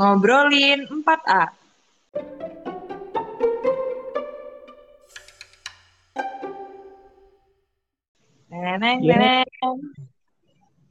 [0.00, 1.52] Ngobrolin 4A.
[8.48, 9.16] Neneng, Ya.
[9.20, 9.76] neneng.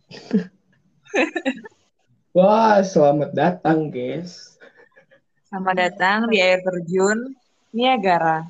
[2.38, 4.62] Wah, selamat datang, guys.
[5.50, 7.34] Selamat datang di air terjun
[7.74, 8.46] Niagara.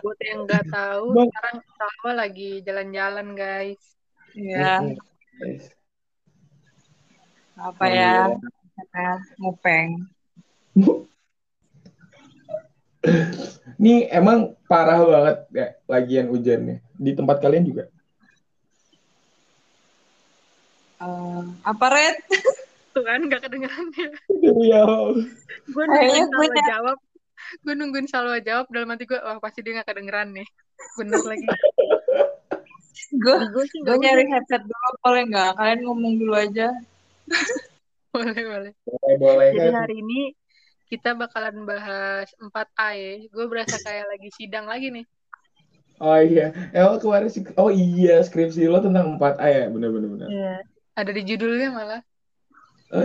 [0.00, 1.28] Buat yang nggak tahu, Bang.
[1.28, 3.84] sekarang Salwa lagi jalan-jalan, guys.
[4.32, 4.96] Ya, Mm-mm,
[5.36, 5.68] guys.
[7.60, 8.32] apa ya?
[8.74, 9.88] Karena mupeng.
[13.78, 16.82] Ini emang parah banget ya lagian hujannya.
[16.98, 17.84] Di tempat kalian juga?
[21.04, 22.16] Eh, apa, Red?
[22.94, 24.10] Tuh kan, nggak kedengeran ya.
[24.30, 24.82] Iya.
[25.66, 26.98] Gue nungguin gue Salwa jawab.
[27.60, 30.46] Gue nungguin Salwa jawab, dalam hati gue, wah pasti dia nggak kedengeran nih.
[30.96, 31.46] Bener lagi.
[33.18, 35.50] Gue gue nyari headset dulu boleh nggak?
[35.58, 36.70] Kalian ngomong dulu aja.
[38.14, 38.72] Boleh, boleh.
[38.86, 39.74] Boleh, boleh Jadi kan?
[39.74, 40.20] hari ini
[40.86, 43.14] kita bakalan bahas 4A ya.
[43.26, 45.02] Gue berasa kayak lagi sidang lagi nih.
[45.98, 46.54] Oh iya.
[46.70, 49.64] Emang kemarin sih Oh iya, skripsi lo tentang 4A ya?
[49.66, 50.28] Bener-bener bener.
[50.30, 50.54] Iya.
[50.94, 52.02] Ada di judulnya malah.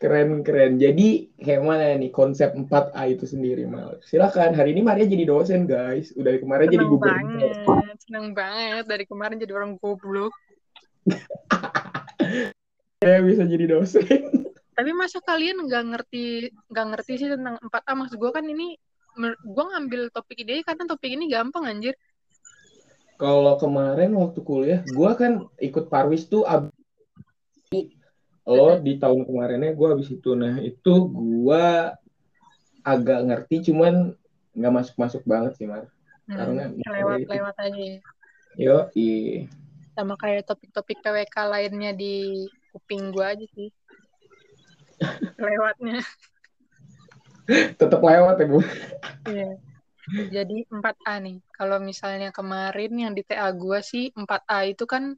[0.00, 0.80] Keren keren.
[0.80, 4.00] Jadi kayak mana nih konsep 4A itu sendiri mal?
[4.02, 4.56] Silakan.
[4.58, 6.10] Hari ini Maria jadi dosen guys.
[6.18, 7.54] Udah dari kemarin jadi Seneng gubernur.
[7.54, 7.96] banget.
[8.02, 8.84] Seneng banget.
[8.90, 10.34] Dari kemarin jadi orang goblok.
[13.00, 14.04] Saya bisa jadi dosen.
[14.76, 17.96] Tapi masa kalian nggak ngerti nggak ngerti sih tentang 4A?
[17.96, 18.76] Maksud gue kan ini
[19.40, 21.96] gue ngambil topik ini karena topik ini gampang anjir.
[23.16, 26.72] Kalau kemarin waktu kuliah, gua kan ikut Parwis tuh ab-
[28.44, 30.36] lo di tahun kemarinnya gua habis itu.
[30.36, 31.96] Nah itu gua
[32.84, 34.12] agak ngerti, cuman
[34.56, 35.88] nggak masuk masuk banget sih mar.
[36.28, 38.00] Karena Hmm, lewat-lewat aja ya.
[38.56, 39.08] Yo, i.
[39.96, 43.68] Sama kayak topik-topik PWK lainnya di kuping gue aja sih.
[45.40, 46.00] Lewatnya.
[47.80, 48.60] tetap lewat ya bu.
[49.26, 49.50] Iya.
[50.10, 51.38] Jadi 4A nih.
[51.54, 55.14] Kalau misalnya kemarin yang di TA gue sih 4A itu kan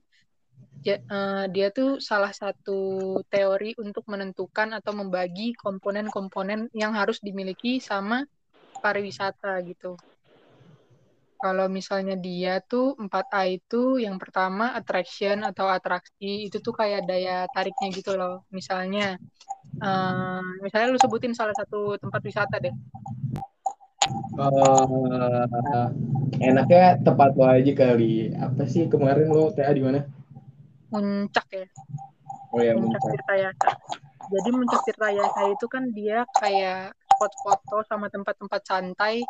[0.84, 7.81] ya, eh, dia tuh salah satu teori untuk menentukan atau membagi komponen-komponen yang harus dimiliki
[7.81, 8.26] sama
[8.82, 9.97] pariwisata gitu.
[11.42, 17.50] Kalau misalnya dia tuh 4A itu yang pertama attraction atau atraksi itu tuh kayak daya
[17.50, 18.47] tariknya gitu loh.
[18.54, 19.19] Misalnya
[19.82, 22.70] eh, misalnya lu sebutin salah satu tempat wisata deh.
[24.38, 25.86] Eh,
[26.47, 28.31] enaknya tempat lo aja kali.
[28.38, 30.06] Apa sih kemarin lo TA di mana?
[30.94, 31.66] Muncak ya.
[32.54, 33.12] Oh ya Muncak Muncak.
[33.19, 33.70] Tirtayasa.
[34.31, 36.94] Jadi Muncak Tirtayasa itu kan dia kayak
[37.31, 39.22] spot foto sama tempat-tempat santai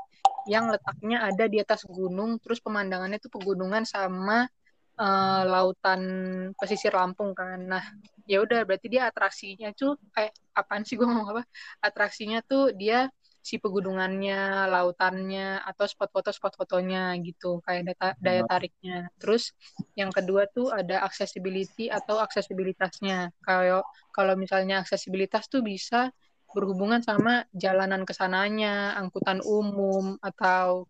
[0.48, 4.48] yang letaknya ada di atas gunung, terus pemandangannya tuh pegunungan sama
[4.97, 6.02] eh, lautan
[6.56, 7.60] pesisir Lampung kan.
[7.62, 7.84] Nah,
[8.25, 11.42] ya udah berarti dia atraksinya tuh kayak apaan sih gue ngomong apa?
[11.84, 18.47] Atraksinya tuh dia si pegunungannya, lautannya, atau spot foto spot fotonya gitu, kayak data, daya
[18.47, 19.10] tariknya.
[19.19, 19.50] Terus
[19.98, 23.34] yang kedua tuh ada accessibility atau aksesibilitasnya.
[23.42, 23.82] Kalau
[24.14, 26.14] kalau misalnya aksesibilitas tuh bisa
[26.52, 30.86] berhubungan sama jalanan ke sananya, angkutan umum atau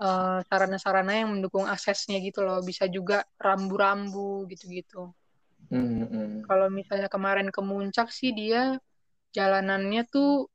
[0.00, 2.60] eh, sarana-sarana yang mendukung aksesnya gitu loh.
[2.62, 5.12] Bisa juga rambu-rambu gitu-gitu.
[5.68, 6.48] Hmm, hmm.
[6.48, 8.76] Kalau misalnya kemarin ke Muncak sih dia
[9.32, 10.46] jalanannya tuh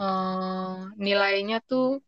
[0.00, 2.00] eh, nilainya tuh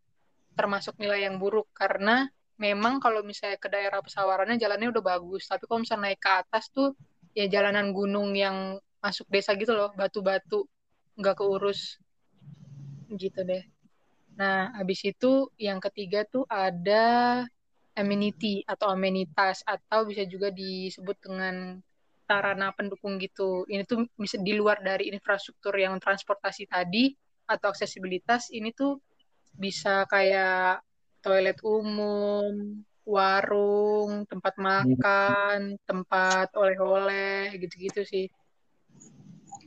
[0.54, 2.28] termasuk nilai yang buruk karena
[2.60, 6.68] memang kalau misalnya ke daerah pesawarannya jalannya udah bagus, tapi kalau misalnya naik ke atas
[6.68, 6.92] tuh
[7.32, 10.68] ya jalanan gunung yang masuk desa gitu loh, batu-batu
[11.20, 12.00] nggak keurus
[13.12, 13.62] gitu deh.
[14.40, 17.44] Nah, habis itu yang ketiga tuh ada
[17.98, 21.76] amenity atau amenitas atau bisa juga disebut dengan
[22.24, 23.66] sarana pendukung gitu.
[23.66, 27.10] Ini tuh bisa di luar dari infrastruktur yang transportasi tadi
[27.50, 29.02] atau aksesibilitas ini tuh
[29.58, 30.80] bisa kayak
[31.20, 38.26] toilet umum, warung, tempat makan, tempat oleh-oleh gitu-gitu sih.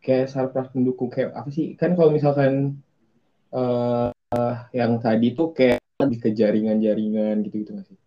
[0.00, 1.76] Kayak sarpras pendukung kayak apa sih?
[1.76, 2.80] Kan kalau misalkan
[3.52, 4.08] eh
[4.72, 7.98] yang tadi tuh kayak lebih ke jaringan-jaringan gitu-gitu nggak sih?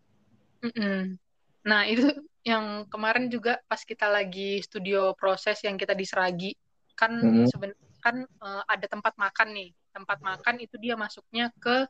[0.63, 1.19] Mm-mm.
[1.67, 2.07] Nah, itu
[2.43, 6.51] yang kemarin juga pas kita lagi studio proses yang kita di Seragi,
[6.95, 7.47] kan Mhm.
[7.51, 7.71] seben
[8.03, 9.69] kan eh, ada tempat makan nih.
[9.93, 11.85] Tempat makan itu dia masuknya ke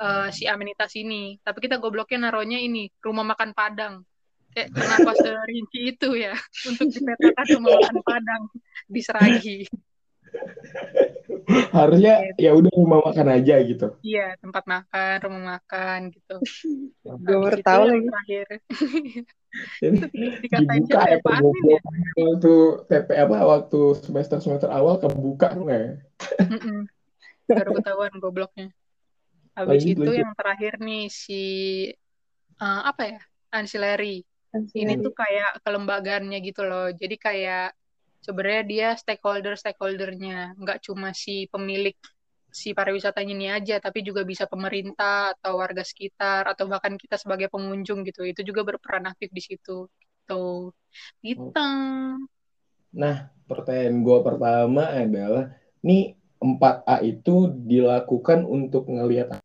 [0.00, 1.36] eh, si amenitas ini.
[1.44, 4.04] Tapi kita gobloknya naruhnya ini, rumah makan Padang.
[4.50, 6.34] Kayak kenapa serinci itu ya
[6.66, 8.42] untuk dipetakan makan Padang
[8.90, 9.58] di Seragi.
[11.74, 12.46] Harusnya Gitu.
[12.46, 13.86] ya udah rumah makan aja gitu.
[14.02, 16.36] Iya, tempat makan, rumah makan gitu.
[17.02, 18.06] Gue baru tahu lagi.
[18.06, 18.46] terakhir
[20.46, 21.80] dikatain dibuka ya ya Pak Admin ya?
[22.22, 22.54] waktu
[22.86, 25.92] TP apa waktu semester semester awal kebuka nggak ya?
[26.46, 26.78] Mm-mm.
[27.50, 28.70] Baru ketahuan gobloknya.
[29.58, 30.22] Habis itu lanjut.
[30.22, 31.42] yang terakhir nih si
[32.62, 33.20] eh, apa ya?
[33.50, 34.22] Ancillary.
[34.50, 35.04] Ini Ancillary.
[35.04, 36.90] tuh kayak kelembagaannya gitu loh.
[36.90, 37.74] Jadi kayak
[38.20, 41.94] sebenarnya dia stakeholder stakeholdernya, nggak cuma si pemilik
[42.50, 47.46] si pariwisatanya ini aja, tapi juga bisa pemerintah atau warga sekitar atau bahkan kita sebagai
[47.46, 48.26] pengunjung gitu.
[48.26, 49.86] Itu juga berperan aktif di situ.
[50.26, 50.74] Tuh,
[51.22, 51.46] gitu.
[52.90, 55.54] Nah, pertanyaan gue pertama adalah,
[55.86, 59.38] nih 4A itu dilakukan untuk ngelihat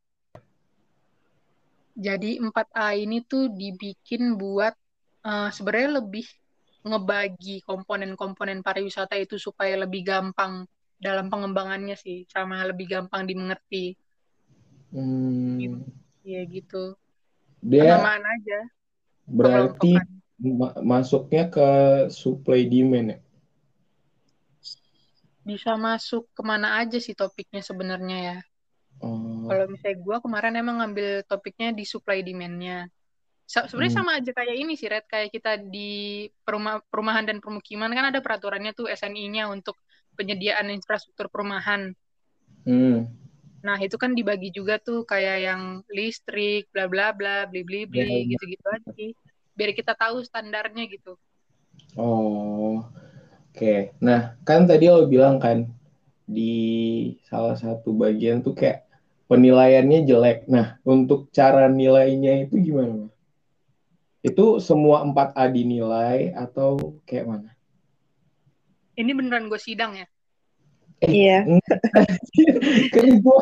[1.96, 4.75] Jadi 4A ini tuh dibikin buat
[5.27, 6.25] eh, sebenarnya lebih
[6.89, 10.54] ngebagi komponen-komponen pariwisata itu supaya lebih gampang
[11.06, 13.83] dalam pengembangannya sih, sama lebih gampang dimengerti.
[14.94, 15.83] hmm,
[16.31, 16.98] Ya gitu.
[17.62, 18.60] dia Penamaan aja,
[19.38, 19.92] berarti
[20.60, 21.68] ma- masuknya ke
[22.19, 23.18] supply demand ya?
[25.48, 28.36] Bisa masuk ke mana aja sih topiknya sebenarnya ya.
[29.01, 29.12] Oh,
[29.48, 32.77] Kalau misalnya gue kemarin emang ngambil topiknya di supply demand-nya.
[33.45, 34.01] Sebenarnya Hmm.
[34.01, 35.06] sama aja kayak ini sih, Red.
[35.13, 35.80] Kayak kita di
[36.45, 39.75] perumah- perumahan dan permukiman kan ada peraturannya tuh SNI-nya untuk
[40.18, 41.81] penyediaan infrastruktur perumahan.
[42.65, 43.06] hmm,
[43.65, 45.62] Nah, itu kan dibagi juga tuh kayak yang
[45.97, 48.38] listrik, bla bla bla, beli beli Ya, beli, ya.
[48.38, 49.09] gitu-gitu aja sih.
[49.57, 51.09] Biar kita tahu standarnya gitu.
[52.00, 52.83] oh,
[53.51, 53.75] oke.
[54.06, 55.57] Nah, kan tadi lo bilang kan
[56.38, 56.53] di
[57.30, 58.80] salah satu bagian tuh kayak
[59.30, 60.38] penilaiannya jelek.
[60.56, 63.09] Nah, untuk cara nilainya itu gimana?
[64.25, 67.51] Itu semua 4A dinilai atau kayak mana?
[68.98, 70.07] Ini beneran gue sidang ya?
[71.06, 71.45] Iya.
[72.95, 73.42] kan gue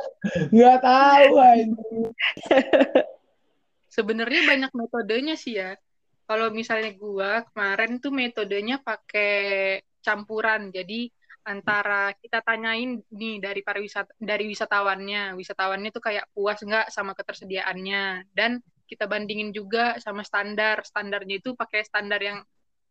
[0.51, 1.33] nggak tahu.
[3.87, 5.77] Sebenarnya banyak metodenya sih ya.
[6.23, 10.73] Kalau misalnya gua kemarin tuh metodenya pakai campuran.
[10.73, 11.11] Jadi
[11.43, 18.33] antara kita tanyain nih dari pariwisata dari wisatawannya, wisatawannya tuh kayak puas nggak sama ketersediaannya
[18.33, 20.83] dan kita bandingin juga sama standar.
[20.85, 22.39] Standarnya itu pakai standar yang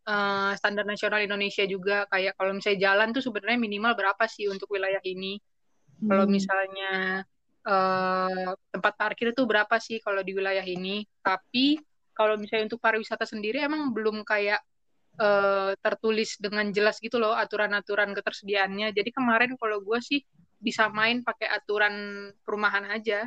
[0.08, 4.68] eh, standar nasional Indonesia juga kayak kalau misalnya jalan tuh sebenarnya minimal berapa sih untuk
[4.74, 5.38] wilayah ini.
[6.08, 6.34] Kalau Hmm.
[6.36, 7.22] misalnya
[7.68, 11.06] eh, tempat parkir itu berapa sih kalau di wilayah ini?
[11.24, 11.78] Tapi
[12.16, 14.60] kalau misalnya untuk pariwisata sendiri emang belum kayak
[15.22, 18.92] eh, tertulis dengan jelas gitu loh aturan-aturan ketersediaannya.
[18.96, 20.20] Jadi kemarin kalau gue sih
[20.62, 21.94] disamain pakai aturan
[22.46, 23.26] perumahan aja.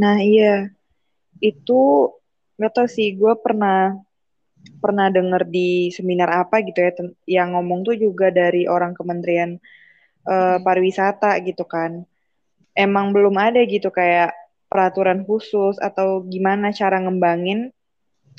[0.00, 0.72] Nah iya,
[1.44, 1.80] itu
[2.56, 3.96] nggak tau sih, gue pernah
[4.80, 6.92] pernah denger di seminar apa gitu ya,
[7.28, 9.60] yang ngomong tuh juga dari orang Kementerian
[10.26, 10.60] Hmm.
[10.60, 12.04] Pariwisata gitu kan.
[12.76, 14.36] Emang belum ada gitu kayak
[14.70, 17.74] peraturan khusus atau gimana cara ngembangin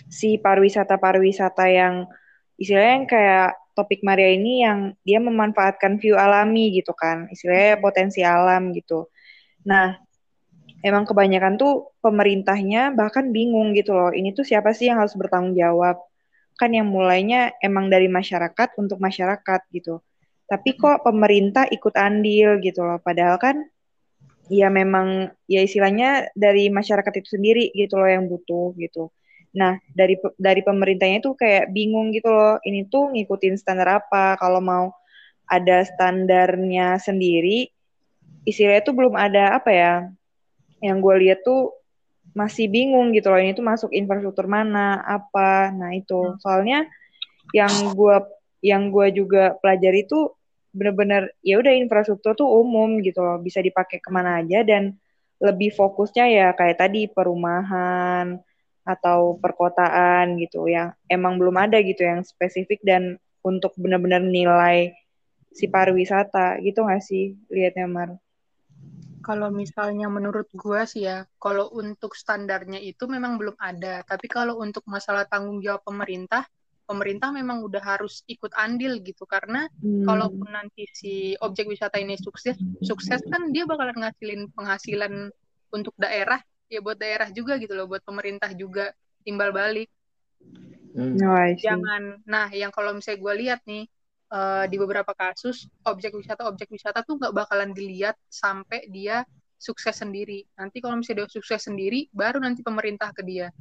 [0.07, 2.07] si pariwisata-pariwisata yang
[2.55, 8.21] istilahnya yang kayak topik Maria ini yang dia memanfaatkan view alami gitu kan, istilahnya potensi
[8.23, 9.07] alam gitu.
[9.67, 9.97] Nah,
[10.81, 14.11] emang kebanyakan tuh pemerintahnya bahkan bingung gitu loh.
[14.13, 16.01] Ini tuh siapa sih yang harus bertanggung jawab?
[16.57, 20.01] Kan yang mulainya emang dari masyarakat untuk masyarakat gitu.
[20.49, 22.99] Tapi kok pemerintah ikut andil gitu loh.
[22.99, 23.55] Padahal kan
[24.51, 29.07] ya memang ya istilahnya dari masyarakat itu sendiri gitu loh yang butuh gitu.
[29.55, 32.59] Nah, dari dari pemerintahnya tuh kayak bingung gitu loh.
[32.63, 34.35] Ini tuh ngikutin standar apa?
[34.39, 34.91] Kalau mau
[35.47, 37.67] ada standarnya sendiri,
[38.47, 39.93] istilahnya tuh belum ada apa ya?
[40.81, 41.77] Yang gue lihat tuh
[42.33, 43.39] masih bingung gitu loh.
[43.39, 45.71] Ini tuh masuk infrastruktur mana, apa?
[45.71, 46.89] Nah itu soalnya
[47.55, 48.15] yang gue
[48.61, 50.31] yang gue juga pelajari itu
[50.71, 54.95] bener-bener ya udah infrastruktur tuh umum gitu loh, bisa dipakai ke mana aja dan
[55.41, 58.39] lebih fokusnya ya kayak tadi perumahan
[58.85, 64.93] atau perkotaan gitu yang emang belum ada gitu yang spesifik dan untuk benar-benar nilai
[65.51, 68.09] si pariwisata gitu nggak sih lihatnya Mar?
[69.21, 74.01] Kalau misalnya menurut gua sih ya, kalau untuk standarnya itu memang belum ada.
[74.01, 76.43] Tapi kalau untuk masalah tanggung jawab pemerintah,
[76.89, 79.23] pemerintah memang udah harus ikut andil gitu.
[79.29, 80.03] Karena Hmm.
[80.05, 85.13] kalaupun nanti si objek wisata ini sukses, sukses kan dia bakalan ngasilin penghasilan
[85.71, 88.91] untuk daerah, ya buat daerah juga gitu loh, buat pemerintah juga
[89.23, 89.87] timbal balik.
[90.97, 91.15] Hmm.
[91.15, 91.63] No, see.
[91.63, 93.83] Jangan, nah yang kalau misalnya gue lihat nih
[94.31, 99.27] eh, di beberapa kasus objek wisata objek wisata tuh nggak bakalan dilihat sampai dia
[99.61, 100.41] sukses sendiri.
[100.57, 103.53] Nanti kalau misalnya dia sukses sendiri, baru nanti pemerintah ke dia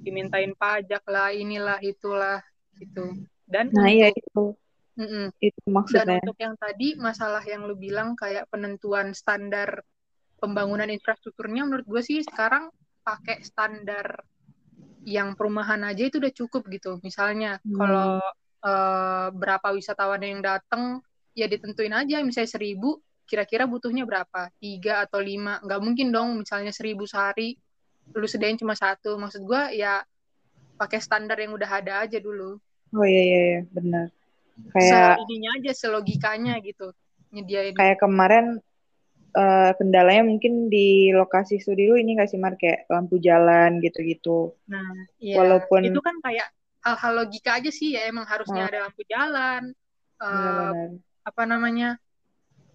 [0.00, 2.40] dimintain pajak lah, inilah itulah
[2.80, 3.20] gitu.
[3.44, 4.44] Dan Nah iya untuk itu.
[5.00, 5.26] Mm-mm.
[5.40, 6.20] Itu Dan maksudnya.
[6.24, 9.84] untuk yang tadi masalah yang lu bilang kayak penentuan standar
[10.40, 12.72] pembangunan infrastrukturnya menurut gue sih sekarang
[13.04, 14.24] pakai standar
[15.04, 16.96] yang perumahan aja itu udah cukup gitu.
[17.04, 17.76] Misalnya Hmm.
[17.76, 18.10] kalau
[18.60, 21.00] eh, berapa wisatawan yang datang
[21.34, 22.20] ya ditentuin aja.
[22.20, 24.50] Misalnya seribu kira-kira butuhnya berapa?
[24.58, 25.62] Tiga atau lima?
[25.62, 27.54] Nggak mungkin dong misalnya seribu sehari.
[28.12, 29.14] Lu sedain cuma satu.
[29.14, 30.02] Maksud gue ya
[30.74, 32.58] pakai standar yang udah ada aja dulu.
[32.96, 33.60] Oh iya iya, iya.
[33.70, 34.06] Benar.
[34.74, 36.92] Kayak ininya aja selogikanya gitu
[37.30, 37.74] nyediain.
[37.78, 38.58] kayak kemarin
[39.38, 42.58] eh, kendalanya mungkin di lokasi studi lu ini nggak sih Mar?
[42.58, 44.52] Kayak lampu jalan gitu-gitu.
[44.66, 44.84] nah
[45.22, 48.68] ya Walaupun itu kan kayak hal-hal logika aja sih ya emang harusnya Oh.
[48.68, 49.72] ada lampu jalan
[50.20, 50.88] eh, benar-benar
[51.20, 51.88] apa namanya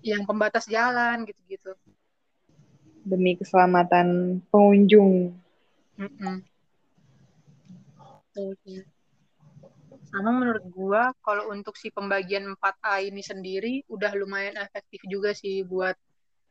[0.06, 1.74] yang pembatas jalan gitu-gitu
[3.06, 5.38] demi keselamatan pengunjung.
[5.96, 6.42] Iya.
[10.10, 15.62] Sama menurut gua kalau untuk si pembagian 4A ini sendiri udah lumayan efektif juga sih
[15.64, 15.94] buat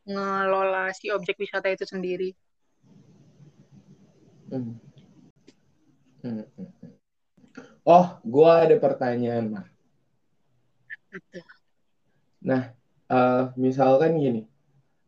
[0.07, 2.31] ngelola si objek wisata itu sendiri.
[4.49, 4.79] Hmm.
[6.23, 6.71] Hmm, hmm, hmm.
[7.85, 9.61] Oh, gua ada pertanyaan.
[11.13, 11.41] Gitu.
[12.45, 12.73] Nah,
[13.09, 14.49] eh, misalkan gini,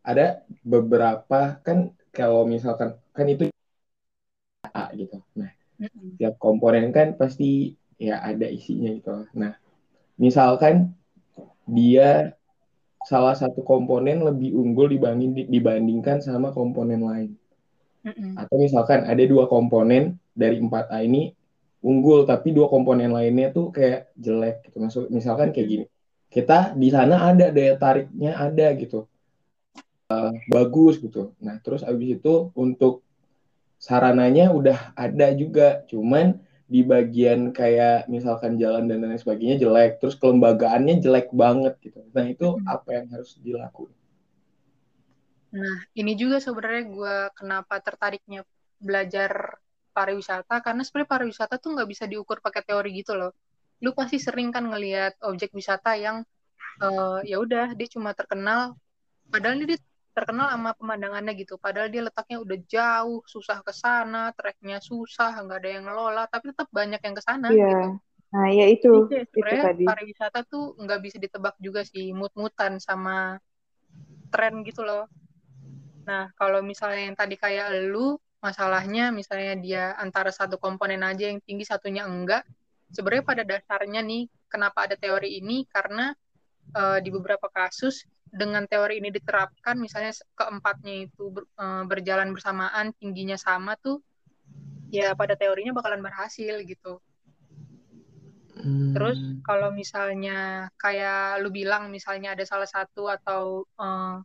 [0.05, 3.49] ada beberapa kan kalau misalkan kan itu
[4.73, 5.21] A gitu.
[5.37, 5.51] Nah,
[6.17, 9.25] tiap komponen kan pasti ya ada isinya gitu.
[9.37, 9.57] Nah,
[10.17, 10.93] misalkan
[11.69, 12.33] dia
[13.05, 17.31] salah satu komponen lebih unggul dibanding dibandingkan sama komponen lain.
[18.33, 21.36] Atau misalkan ada dua komponen dari 4A ini
[21.83, 24.77] unggul tapi dua komponen lainnya tuh kayak jelek gitu.
[24.83, 25.85] Maksud misalkan kayak gini.
[26.27, 29.07] Kita di sana ada daya tariknya ada gitu.
[30.15, 31.35] Eh, bagus gitu.
[31.45, 32.93] Nah, terus abis itu untuk
[33.87, 36.25] sarananya udah ada juga, cuman
[36.73, 41.99] di bagian kayak misalkan jalan dan lain sebagainya jelek, terus kelembagaannya jelek banget gitu.
[42.15, 42.75] Nah, itu Mm-mm.
[42.75, 43.95] apa yang harus dilakukan?
[45.55, 48.39] Nah, ini juga sebenarnya gua kenapa tertariknya
[48.87, 49.31] belajar
[49.97, 53.31] pariwisata karena sebenarnya pariwisata tuh nggak bisa diukur pakai teori gitu loh.
[53.83, 56.17] Lu pasti sering kan ngelihat objek wisata yang
[56.85, 58.77] eh, ya udah dia cuma terkenal
[59.33, 59.79] padahal dia
[60.17, 65.57] terkenal sama pemandangannya gitu padahal dia letaknya udah jauh susah ke sana treknya susah nggak
[65.61, 67.65] ada yang ngelola tapi tetap banyak yang ke sana Iya.
[67.69, 67.87] gitu
[68.27, 69.83] Nah, ya itu, jadi kayak itu sebenarnya tadi.
[69.87, 73.39] pariwisata tuh nggak bisa ditebak juga sih mut-mutan sama
[74.33, 75.05] tren gitu loh
[76.07, 81.41] nah kalau misalnya yang tadi kayak lu masalahnya misalnya dia antara satu komponen aja yang
[81.41, 82.45] tinggi satunya enggak
[82.93, 86.13] sebenarnya pada dasarnya nih kenapa ada teori ini karena
[86.77, 92.93] eh, di beberapa kasus dengan teori ini diterapkan misalnya keempatnya itu ber- eh, berjalan bersamaan
[93.01, 93.99] tingginya sama tuh
[94.93, 97.01] ya pada teorinya bakalan berhasil gitu
[98.93, 99.45] terus Hmm.
[99.45, 104.15] kalau misalnya kayak lu bilang misalnya ada salah satu atau eh,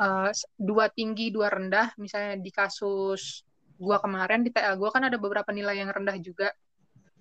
[0.00, 1.92] eh, dua tinggi dua rendah.
[2.00, 3.44] Misalnya di kasus
[3.80, 6.48] gua kemarin di TA gua kan ada beberapa nilai yang rendah juga.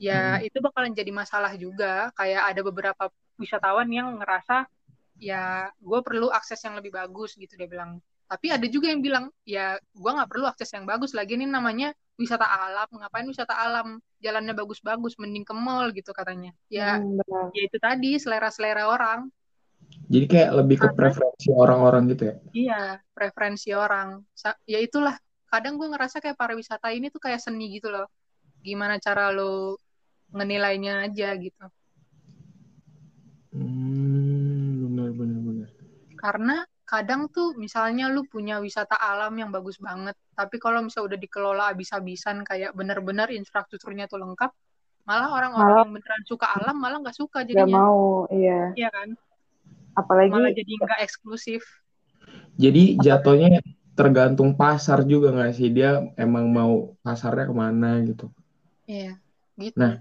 [0.02, 0.46] Ya Hmm.
[0.48, 2.10] itu bakalan jadi masalah juga.
[2.18, 3.04] Kayak ada beberapa
[3.42, 4.66] wisatawan yang ngerasa
[5.22, 8.02] ya gue perlu akses yang lebih bagus gitu dia bilang.
[8.32, 11.38] Tapi ada juga yang bilang ya gue nggak perlu akses yang bagus lagi.
[11.38, 12.88] Ini namanya wisata alam.
[12.90, 14.02] Ngapain wisata alam?
[14.24, 16.50] Jalannya bagus-bagus mending ke mall gitu katanya.
[16.72, 17.52] Ya Hmm, benar.
[17.54, 19.20] ya itu tadi selera-selera orang
[20.12, 22.36] Jadi kayak lebih ke preferensi orang-orang gitu ya.
[22.52, 22.82] iya
[23.16, 24.20] preferensi orang
[24.68, 25.16] ya itulah
[25.48, 28.08] kadang gue ngerasa kayak pariwisata ini tuh kayak seni gitu loh
[28.60, 29.80] gimana cara lo
[30.36, 31.64] ngenilainya aja gitu
[33.52, 35.70] Hmm, benar benar benar.
[36.16, 36.56] karena
[36.88, 41.64] kadang tuh misalnya lu punya wisata alam yang bagus banget tapi kalau misalnya udah dikelola
[41.72, 44.52] abis-abisan kayak bener-bener infrastrukturnya tuh lengkap
[45.04, 48.72] malah orang-orang Malah- yang beneran suka alam malah nggak suka Gak jadinya mau, iya.
[48.76, 49.16] iya kan
[50.02, 51.64] Apalagi malah jadi nggak eksklusif
[52.60, 53.62] Jadi jatuhnya
[53.98, 58.28] tergantung pasar juga nggak sih dia emang mau pasarnya ke mana gitu.
[58.88, 59.18] iya
[59.58, 59.94] gitu Nah.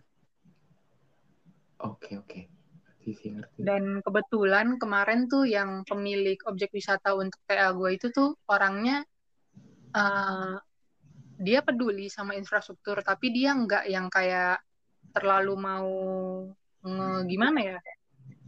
[1.81, 2.41] Oke oke.
[2.85, 3.59] Ngerti sih ngerti.
[3.65, 9.01] dan kebetulan kemarin tuh yang pemilik objek wisata untuk TA gue itu tuh orangnya
[9.97, 10.55] eh,
[11.41, 14.61] dia peduli sama infrastruktur tapi dia nggak yang kayak
[15.17, 15.89] terlalu mau
[16.85, 17.79] nge gimana ya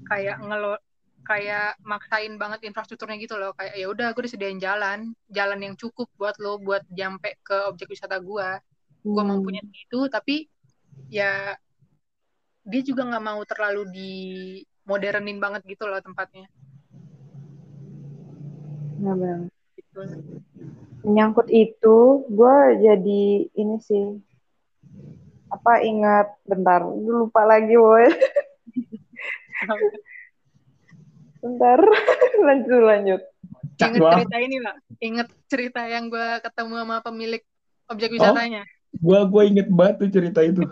[0.09, 0.77] kayak ngelo
[1.23, 3.55] kayak maksain banget infrastrukturnya gitu loh.
[3.55, 5.15] Kayak ya udah gue disediain jalan.
[5.31, 8.49] Jalan yang cukup buat lo buat nyampe ke objek wisata gue
[9.03, 10.47] gue Hmm, mampunya segitu tapi
[11.11, 11.59] ya
[12.63, 14.13] dia juga nggak mau terlalu di
[14.87, 16.47] modernin banget gitu loh tempatnya.
[19.03, 19.51] Benar-benar.
[19.75, 19.99] gitu.
[21.03, 21.99] Menyangkut itu,
[22.31, 23.23] gue jadi
[23.59, 24.23] ini sih,
[25.51, 28.07] apa ingat, bentar, lupa lagi, boy.
[31.43, 31.79] Bentar,
[32.47, 33.21] lanjut lanjut.
[33.75, 34.15] Cak Ingat doang.
[34.17, 34.77] cerita ini lah.
[34.97, 37.43] Ingat cerita yang gue ketemu sama pemilik
[37.91, 38.63] objek wisatanya.
[38.95, 40.63] Gua gua inget banget tuh cerita itu.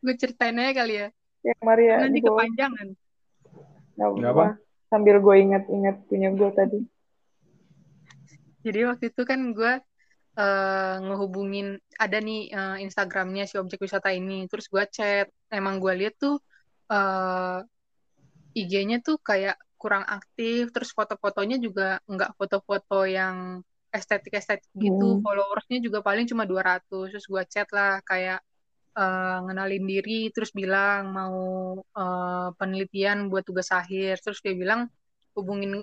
[0.00, 1.08] Gue ceritain aja kali ya.
[1.42, 2.88] Ya Maria, Nanti gua- kepanjangan.
[3.96, 4.46] nggak Nggak apa.
[4.86, 6.78] Sambil gue inget-inget punya gue tadi.
[8.60, 9.72] Jadi waktu itu kan gue
[10.36, 14.46] eh, ngehubungin ada nih eh, Instagramnya si objek wisata ini.
[14.46, 15.26] Terus gue chat.
[15.48, 16.38] Emang gue lihat tuh
[16.86, 17.58] eh,
[18.54, 20.70] IG-nya tuh kayak kurang aktif.
[20.74, 25.18] Terus foto-fotonya juga nggak foto-foto yang estetik-estetik gitu.
[25.18, 25.22] Hmm.
[25.24, 27.10] Followersnya juga paling cuma 200.
[27.10, 28.40] Terus gue chat lah kayak
[28.98, 30.20] eh, ngenalin diri.
[30.34, 31.38] Terus bilang mau
[31.80, 34.20] eh, penelitian buat tugas akhir.
[34.22, 34.86] Terus dia bilang
[35.34, 35.82] hubungin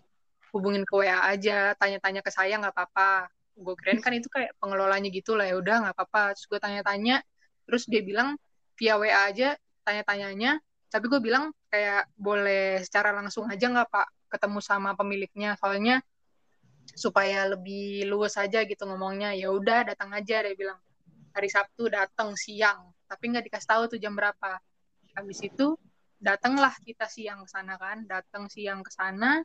[0.56, 3.30] hubungin ke WA aja, tanya-tanya ke saya nggak apa-apa.
[3.58, 6.38] Gue kirain kan itu kayak pengelolanya gitu lah, ya udah nggak apa-apa.
[6.38, 7.16] Terus gue tanya-tanya,
[7.68, 8.38] terus dia bilang
[8.78, 10.62] via WA aja tanya-tanyanya.
[10.88, 16.00] Tapi gue bilang kayak boleh secara langsung aja nggak Pak ketemu sama pemiliknya, soalnya
[16.96, 19.36] supaya lebih luas aja gitu ngomongnya.
[19.36, 20.80] Ya udah datang aja dia bilang
[21.36, 24.58] hari Sabtu datang siang, tapi nggak dikasih tahu tuh jam berapa.
[25.14, 25.76] Habis itu
[26.18, 29.44] datanglah kita siang ke sana kan, datang siang ke sana.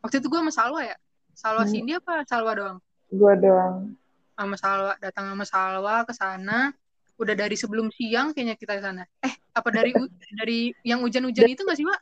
[0.00, 0.96] Waktu itu gue sama Salwa ya,
[1.36, 1.70] Salwa Hmm.
[1.70, 2.78] Cindy apa Salwa doang?
[3.12, 3.94] Gue doang.
[4.34, 6.72] Sama Salwa, datang sama Salwa ke sana.
[7.20, 9.04] Udah dari sebelum siang kayaknya kita ke sana.
[9.20, 10.08] Eh, apa dari u-
[10.40, 12.00] dari yang hujan-hujan itu nggak sih, Pak?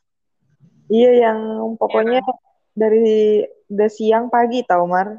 [0.88, 1.38] Iya yang
[1.74, 2.22] pokoknya
[2.72, 5.18] dari udah siang pagi tau Mar.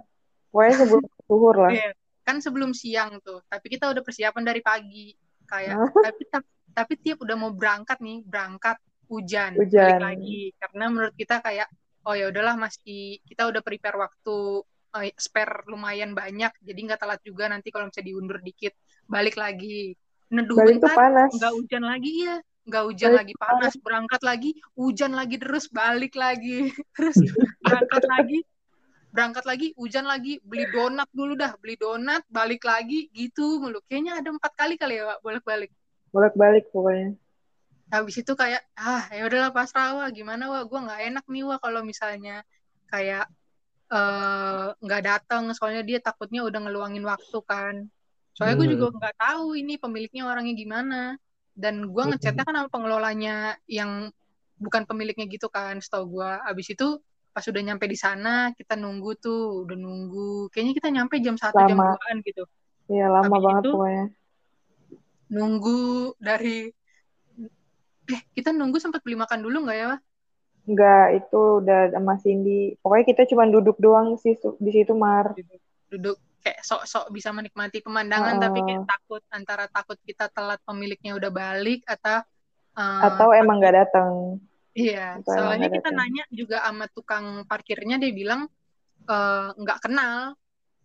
[0.50, 1.72] Pokoknya sebelum zuhur lah.
[1.76, 1.90] Iya,
[2.24, 3.44] kan sebelum siang tuh.
[3.52, 5.12] Tapi kita udah persiapan dari pagi.
[5.44, 8.80] Kayak tapi tap- tapi tiap udah mau berangkat nih, berangkat
[9.12, 10.00] hujan, Hujan.
[10.00, 10.42] balik lagi.
[10.56, 11.68] Karena menurut kita kayak
[12.08, 14.64] oh ya udahlah masih kita udah prepare waktu
[14.98, 18.74] eh, spare lumayan banyak, jadi nggak telat juga nanti kalau misalnya diundur dikit.
[19.06, 19.94] Balik lagi.
[20.30, 21.30] Neduh Balik bentar, panas.
[21.34, 22.36] nggak hujan lagi ya,
[22.70, 27.18] nggak hujan Balik lagi panas, berangkat lagi, hujan lagi terus, balik lagi, terus
[27.66, 28.40] berangkat lagi,
[29.10, 33.82] berangkat lagi, hujan lagi, beli donat dulu dah, beli donat, balik lagi, gitu mulu.
[33.90, 35.72] Kayaknya ada empat kali kali ya, Pak, bolak-balik.
[36.14, 37.18] Bolak-balik pokoknya.
[37.90, 41.58] Habis itu kayak, ah ya udahlah pasrah wah, gimana wah, gue nggak enak nih wah
[41.58, 42.46] kalau misalnya
[42.94, 43.26] kayak
[43.90, 47.76] eh, nggak datang, soalnya dia takutnya udah ngeluangin waktu kan.
[48.38, 48.76] Soalnya gue Hmm.
[48.78, 51.02] juga nggak tahu ini pemiliknya orangnya gimana.
[51.54, 54.14] Dan gue ngechatnya kan sama pengelolanya yang
[54.56, 56.32] bukan pemiliknya gitu kan, setahu gue.
[56.48, 60.48] Habis itu pas udah nyampe di sana, kita nunggu tuh, udah nunggu.
[60.50, 61.76] Kayaknya kita nyampe jam satu jam.
[61.76, 62.44] 2 gitu.
[62.88, 64.06] Iya lama Habis banget itu- pokoknya.
[65.30, 65.80] Nunggu
[66.18, 66.74] dari
[68.10, 69.94] eh kita nunggu sempat beli makan dulu nggak ya?
[70.70, 72.78] Enggak, itu udah sama Cindy.
[72.78, 75.34] Pokoknya kita cuma duduk doang sih di situ Mar.
[75.90, 78.42] Duduk kayak sok-sok bisa menikmati pemandangan Oh.
[78.48, 82.22] tapi kayak takut antara takut kita telat pemiliknya udah balik atau
[82.78, 84.38] eh, Atau emang nggak datang.
[84.72, 85.98] Iya, Atau soalnya kita datang.
[86.00, 88.46] nanya juga sama tukang parkirnya dia bilang
[89.04, 90.38] eh, nggak kenal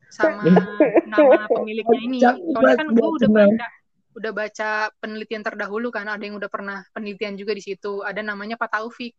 [0.09, 0.43] sama
[1.13, 2.19] nama pemiliknya ini.
[2.25, 3.67] Soalnya kan gue udah baca
[4.15, 4.71] udah baca
[5.03, 7.99] penelitian terdahulu kan, ada yang udah pernah penelitian juga di situ.
[8.01, 9.11] Ada namanya Pak Taufik,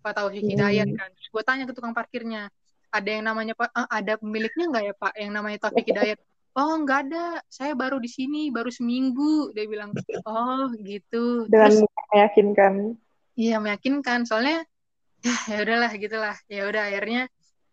[0.00, 0.50] Pak Taufik Hmm.
[0.56, 1.08] Hidayat kan.
[1.14, 2.48] Terus gue tanya ke tukang parkirnya,
[2.90, 6.18] ada yang namanya Pak, "Ah, ada pemiliknya nggak ya Pak, yang namanya Taufik Hidayat?
[6.58, 9.54] Oh nggak ada, saya baru di sini, baru seminggu.
[9.54, 9.94] Dia bilang,
[10.26, 11.46] oh gitu.
[11.46, 12.74] Terus Dengan meyakinkan.
[13.38, 14.66] Iya meyakinkan soalnya
[15.20, 17.22] ya ya udahlah gitulah ya udah akhirnya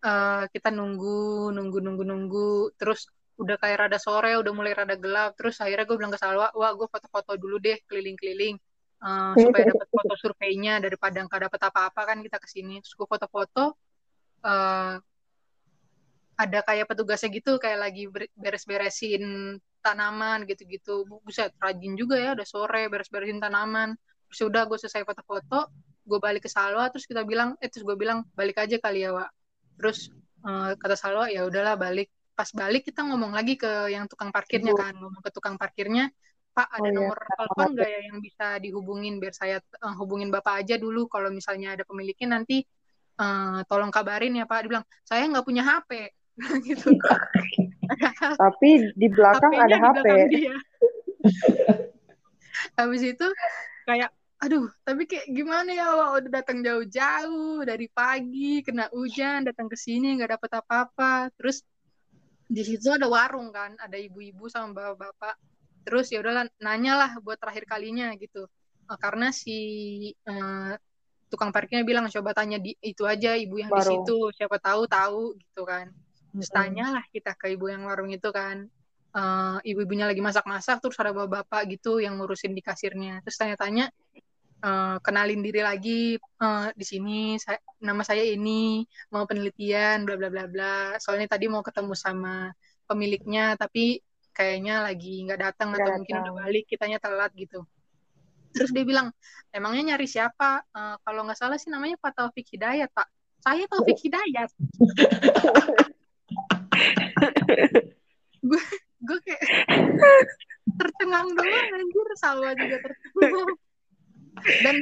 [0.03, 5.37] eh, kita nunggu nunggu nunggu nunggu terus udah kayak rada sore udah mulai rada gelap
[5.37, 8.57] terus akhirnya gue bilang ke Salwa wah gue foto-foto dulu deh keliling-keliling
[9.03, 12.81] eh, supaya dapat foto surveinya daripada nggak dapat apa-apa kan kita ke sini.
[12.81, 13.77] Terus gue foto-foto
[14.45, 14.95] eh,
[16.37, 21.05] ada kayak petugasnya gitu kayak lagi ber- beres-beresin tanaman gitu-gitu.
[21.25, 23.97] Buset rajin juga ya udah sore beres-beresin tanaman.
[24.29, 25.69] Terus udah gue selesai foto-foto
[26.07, 29.11] gue balik ke Salwa terus kita bilang eh terus gue bilang balik aja kali ya
[29.11, 29.29] Wak.
[29.81, 30.07] Terus
[30.45, 32.07] eh, kata Salwa ya udahlah balik.
[32.37, 36.13] Pas balik kita ngomong lagi ke yang tukang parkirnya kan ngomong ke tukang parkirnya
[36.57, 36.95] Pak ada Oh, iya.
[36.97, 41.29] nomor telepon nggak ya yang bisa dihubungin biar saya eh, hubungin Bapak aja dulu kalau
[41.29, 42.65] misalnya ada pemiliknya nanti
[43.17, 45.91] eh, tolong kabarin ya Pak dia bilang saya nggak punya HP
[46.67, 46.89] gitu
[48.41, 50.05] Tapi di belakang HP-nya ada di HP.
[50.05, 50.55] belakang dia.
[52.77, 53.27] Habis itu
[53.85, 56.09] kayak aduh, tapi kayak gimana ya Wak?
[56.21, 61.33] udah datang jauh-jauh dari pagi kena hujan datang ke sini nggak dapet apa-apa.
[61.37, 61.65] Terus
[62.47, 65.35] di situ ada warung kan, ada ibu-ibu sama bapak-bapak.
[65.87, 68.43] Terus ya udahlah nanya lah buat terakhir kalinya gitu.
[68.91, 69.51] Eh, karena si
[70.27, 70.73] eh,
[71.31, 75.21] tukang parkirnya bilang coba tanya di itu aja ibu yang di situ, siapa tahu tahu
[75.39, 75.87] gitu kan.
[76.37, 76.57] Terus Mm-mm.
[76.57, 78.67] tanyalah kita ke ibu yang warung itu kan.
[79.17, 83.23] Eh, ibu-ibunya lagi masak-masak terus ada bapak-bapak gitu yang ngurusin di kasirnya.
[83.25, 83.83] Terus tanya-tanya,
[84.65, 90.29] eh, kenalin diri lagi eh, di sini saya, nama saya ini mau penelitian bla bla
[90.33, 90.67] bla bla
[91.01, 92.29] soalnya tadi mau ketemu sama
[92.89, 94.01] pemiliknya tapi
[94.37, 97.65] kayaknya lagi nggak datang atau mungkin udah balik kitanya telat gitu.
[98.53, 99.09] Terus dia bilang
[99.49, 100.61] emangnya nyari siapa?
[100.61, 103.09] Eh, kalau nggak salah sih namanya Pak Taufik Hidayat pak.
[103.41, 104.53] Saya Taufik Hidayat.
[108.45, 108.61] Gue
[108.97, 109.41] gue kayak
[110.77, 112.07] tercengang doang anjir.
[112.21, 113.49] Sawah juga tercengang.
[114.61, 114.75] Dan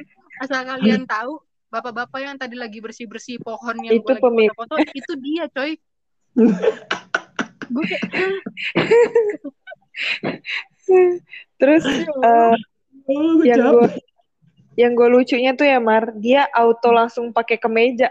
[0.43, 1.39] asal kalian tahu
[1.71, 5.79] bapak-bapak yang tadi lagi bersih-bersih pohon yang Itu gue lagi foto-foto itu dia coy
[7.71, 7.85] gue
[11.55, 11.83] Terus
[13.05, 13.87] Oh, yang gue
[14.75, 18.09] yang gue lucunya tuh ya Mar, dia auto langsung pakai kemeja.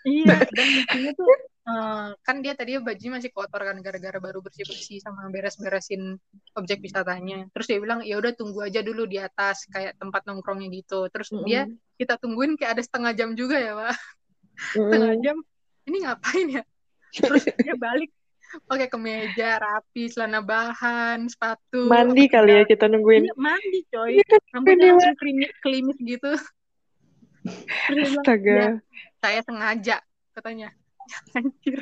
[0.00, 1.28] iya dan lucunya tuh
[1.68, 6.16] eh, kan dia tadi bajunya masih kotor kan gara-gara baru bersih-bersih sama beres-beresin
[6.56, 7.46] objek wisatanya.
[7.52, 11.06] Terus dia bilang ya udah tunggu aja dulu di atas kayak tempat nongkrongnya gitu.
[11.12, 11.68] Terus dia
[12.00, 13.94] kita tungguin kayak ada setengah jam juga ya pak.
[14.72, 15.36] Setengah jam
[15.86, 16.62] ini ngapain ya?
[17.12, 18.10] Terus dia balik
[18.66, 21.86] pakai kemeja rapi celana bahan sepatu.
[21.86, 23.30] Mandi kali ya kita nungguin.
[23.30, 24.18] Iya, mandi coy.
[24.50, 26.32] Rambutnya dia langsung klimis, klimis gitu.
[27.90, 28.54] Astaga.
[28.54, 28.70] "Ya,
[29.22, 29.96] saya sengaja
[30.34, 30.68] katanya.
[31.38, 31.80] Anjir.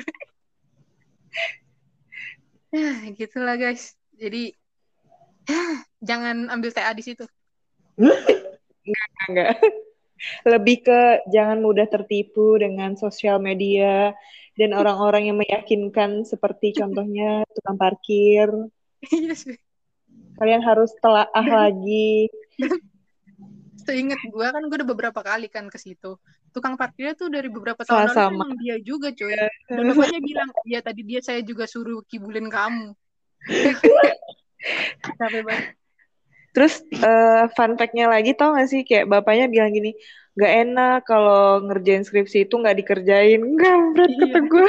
[2.69, 3.97] Ya gitulah guys.
[4.19, 4.53] Jadi
[6.07, 7.25] jangan ambil TA di situ.
[9.29, 9.57] Enggak.
[10.43, 11.01] Lebih ke
[11.31, 14.11] jangan mudah tertipu dengan sosial media
[14.59, 18.49] dan orang-orang yang meyakinkan seperti contohnya tukang parkir.
[19.11, 19.35] iya
[20.39, 22.27] Kalian harus telaah lagi.
[23.79, 26.13] seingat gue kan gue udah beberapa kali kan ke situ
[26.53, 28.35] tukang parkirnya tuh dari beberapa tahun lalu Sama-sama.
[28.37, 32.93] emang dia juga coy dan bapaknya bilang ya tadi dia saya juga suruh kibulin kamu
[35.17, 35.78] capek banget
[36.55, 39.93] Terus eh, fun fact-nya lagi tau gak sih kayak bapaknya bilang gini,
[40.33, 43.39] gak enak kalau ngerjain skripsi itu nggak dikerjain.
[43.49, 44.19] Enggak, berat Iya.
[44.25, 44.67] kata gue.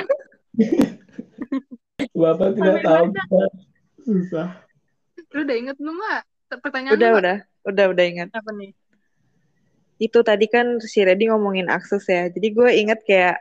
[2.17, 3.05] Bapak tidak Sampai tahu.
[4.01, 4.49] Susah.
[5.31, 6.23] lu udah inget belum nggak
[6.59, 7.37] pertanyaan Udah, lu udah,
[7.71, 8.29] udah, udah ingat.
[8.35, 8.73] apa nih
[10.01, 12.27] Itu tadi kan si Reddy ngomongin akses ya.
[12.33, 13.37] Jadi gue inget kayak,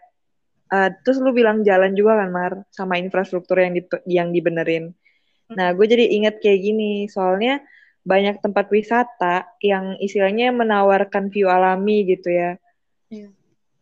[0.70, 4.92] eh, terus lu bilang jalan juga kan Mar, sama infrastruktur yang di, yang dibenerin.
[5.50, 7.64] Nah, gue jadi inget kayak gini, soalnya
[8.04, 12.52] banyak tempat wisata yang istilahnya menawarkan view alami gitu ya.
[13.12, 13.30] Iya.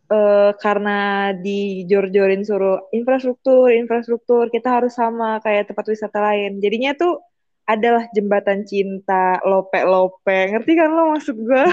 [0.07, 6.63] Eh, karena dijor-jorin suruh infrastruktur, infrastruktur, kita harus sama kayak tempat wisata lain.
[6.63, 7.19] Jadinya tuh
[7.67, 10.55] adalah jembatan cinta, lope-lope.
[10.55, 11.63] Ngerti kan lo maksud gue?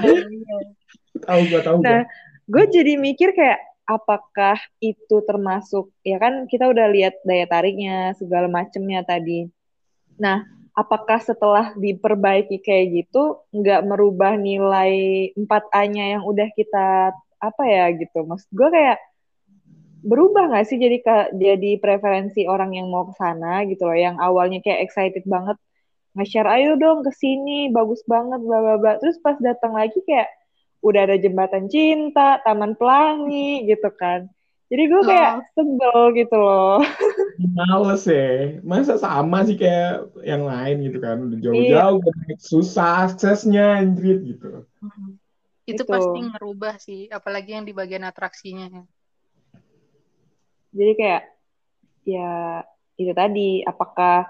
[1.23, 1.87] Tahu gua tahu gua.
[1.87, 2.03] Nah,
[2.51, 8.51] gue jadi mikir kayak apakah itu termasuk ya kan kita udah lihat daya tariknya segala
[8.51, 9.47] macemnya tadi.
[10.19, 10.43] Nah,
[10.75, 18.27] apakah setelah diperbaiki kayak gitu nggak merubah nilai 4A-nya yang udah kita apa ya gitu?
[18.27, 18.99] Maksud gue kayak
[20.05, 24.21] berubah nggak sih jadi ke, jadi preferensi orang yang mau ke sana gitu loh yang
[24.21, 25.57] awalnya kayak excited banget
[26.15, 30.29] nge-share ayo dong ke sini bagus banget bla bla bla terus pas datang lagi kayak
[30.85, 34.29] udah ada jembatan cinta taman pelangi gitu kan
[34.75, 36.83] jadi gue kayak sebel gitu loh
[37.55, 38.59] Males ya.
[38.63, 41.19] Masa sama sih kayak yang lain gitu kan.
[41.19, 41.43] Udah Iya.
[41.51, 41.99] jauh-jauh,
[42.39, 44.67] susah aksesnya anjrit gitu.
[45.65, 45.89] itu Itu.
[45.89, 48.85] pasti ngerubah sih apalagi yang di bagian atraksinya
[50.77, 51.23] jadi kayak
[52.05, 52.61] ya
[53.01, 54.29] itu tadi apakah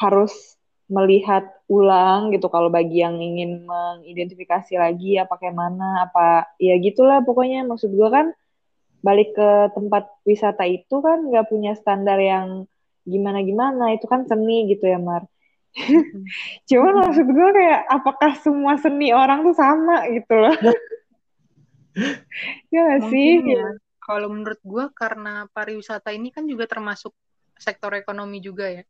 [0.00, 0.56] harus
[0.88, 7.20] melihat ulang gitu kalau bagi yang ingin mengidentifikasi lagi apa kayak mana apa ya gitulah
[7.20, 8.32] pokoknya maksud gue kan
[9.04, 12.64] balik ke tempat wisata itu kan nggak punya standar yang
[13.04, 15.28] gimana gimana itu kan seni gitu ya Mar.
[16.68, 20.56] Cuman maksud gue kayak apakah semua seni orang tuh sama gitu loh?
[22.74, 23.38] Ya nggak sih?
[23.54, 23.78] Ya.
[24.02, 27.14] Kalau menurut gua karena pariwisata ini kan juga termasuk
[27.54, 28.82] sektor ekonomi juga ya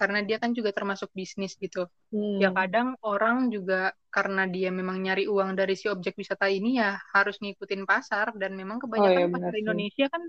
[0.00, 2.40] karena dia kan juga termasuk bisnis gitu Hmm.
[2.40, 6.96] ya kadang orang juga karena dia memang nyari uang dari si objek wisata ini ya
[7.12, 9.60] harus ngikutin pasar dan memang kebanyakan iya, pasar sih.
[9.60, 10.22] Indonesia kan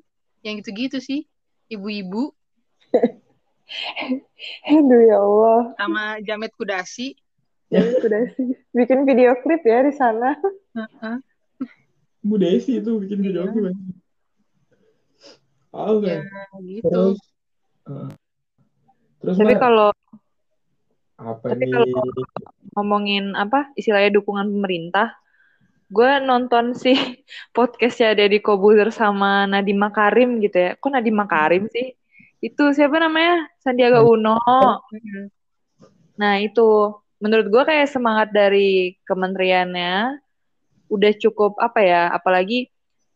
[0.43, 1.23] yang gitu-gitu sih
[1.71, 2.35] ibu-ibu
[4.67, 7.15] aduh ya Allah sama jamet kudasi
[7.71, 10.35] Ya, udah sih bikin video klip ya di sana
[10.75, 11.15] Heeh.
[12.19, 13.53] Bu Desi itu bikin video Iya.
[13.55, 13.71] gue.
[15.71, 16.11] Oke.
[16.11, 16.19] ya
[16.59, 17.19] gitu Terus
[17.87, 18.11] uh,
[19.21, 19.89] terus tapi kalau
[21.21, 21.73] apa tapi nih?
[21.73, 22.25] kalau-
[22.73, 25.21] ngomongin apa istilahnya dukungan pemerintah
[25.91, 26.95] gue nonton sih
[27.55, 30.71] podcastnya Deddy Kobuzer sama Nadiem Makarim gitu ya.
[30.79, 31.91] Kok Nadiem Makarim sih?
[32.39, 33.51] Itu siapa namanya?
[33.59, 34.39] Sandiaga Uno.
[34.39, 35.27] Mm-mm.
[36.15, 36.95] nah itu.
[37.21, 40.17] Menurut gue kayak semangat dari kementeriannya
[40.89, 42.70] udah cukup apa ya apalagi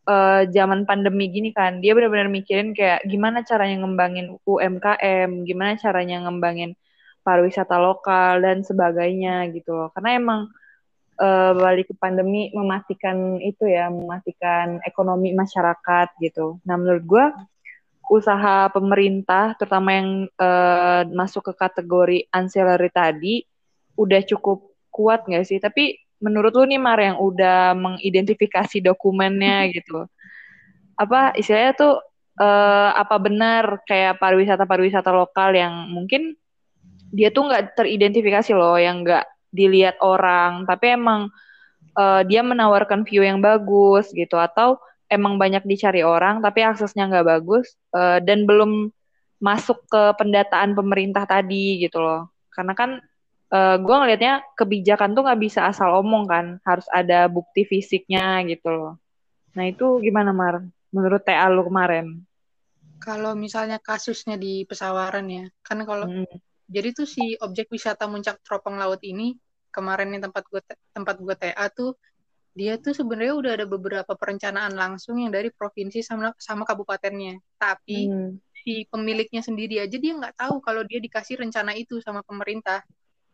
[0.06, 6.24] uh, zaman pandemi gini kan dia benar-benar mikirin kayak gimana caranya ngembangin UMKM gimana caranya
[6.24, 6.78] ngembangin
[7.26, 9.90] pariwisata lokal dan sebagainya gitu loh.
[9.90, 10.40] Karena emang
[11.18, 16.62] uh, balik ke pandemi mematikan itu ya mematikan ekonomi masyarakat gitu.
[16.62, 17.26] Nah menurut gue
[18.06, 23.42] usaha pemerintah terutama yang uh, masuk ke kategori ancillary tadi
[23.98, 25.58] udah cukup kuat nggak sih?
[25.58, 30.08] Tapi menurut lu nih Mar yang udah mengidentifikasi dokumennya gitu.
[30.96, 31.94] Apa istilahnya tuh
[32.40, 36.36] uh, apa benar kayak pariwisata pariwisata lokal yang mungkin
[37.12, 39.24] dia tuh nggak teridentifikasi loh yang nggak
[39.54, 41.32] dilihat orang tapi emang
[41.96, 44.36] uh, dia menawarkan view yang bagus gitu.
[44.40, 48.90] Atau emang banyak dicari orang tapi aksesnya nggak bagus uh, dan belum
[49.36, 52.32] masuk ke pendataan pemerintah tadi gitu loh.
[52.48, 53.04] Karena kan
[53.50, 58.42] uh, eh, gue ngelihatnya kebijakan tuh nggak bisa asal omong kan, harus ada bukti fisiknya
[58.48, 58.92] gitu loh.
[59.56, 60.62] Nah itu gimana Mar?
[60.94, 62.22] Menurut TA lu kemarin?
[63.02, 66.38] Kalau misalnya kasusnya di pesawaran ya, kan kalau hmm.
[66.66, 69.36] jadi tuh si objek wisata Muncak Teropong Laut ini
[69.68, 70.62] kemarin yang tempat gue
[70.96, 71.92] tempat gue TA tuh
[72.56, 77.36] dia tuh sebenarnya udah ada beberapa perencanaan langsung yang dari provinsi sama sama kabupatennya.
[77.60, 78.32] Tapi hmm.
[78.64, 82.80] si pemiliknya sendiri aja dia nggak tahu kalau dia dikasih rencana itu sama pemerintah.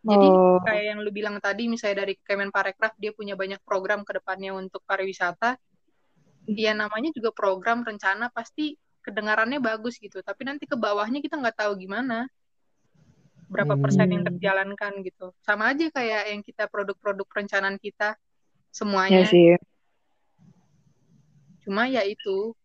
[0.03, 0.59] Jadi oh.
[0.67, 4.83] kayak yang lu bilang tadi, misalnya dari Kemenparekraf dia punya banyak program ke depannya untuk
[4.83, 5.55] pariwisata.
[6.43, 8.75] Dia namanya juga program rencana pasti
[9.07, 12.27] kedengarannya bagus gitu, tapi nanti ke bawahnya kita nggak tahu gimana
[13.47, 13.83] berapa hmm.
[13.85, 14.31] persen yang hmm.
[14.35, 15.27] terjalankan gitu.
[15.45, 18.19] Sama aja kayak yang kita produk-produk perencanaan kita
[18.75, 19.23] semuanya.
[19.23, 19.55] Ya sih.
[21.62, 22.59] Cuma ya itu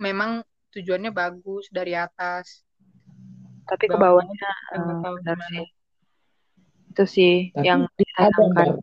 [0.00, 0.40] memang
[0.72, 2.64] tujuannya bagus dari atas.
[3.68, 4.48] Tapi ke bawahnya
[4.80, 5.79] uh, sih
[6.90, 8.82] itu sih Tapi yang disayangkan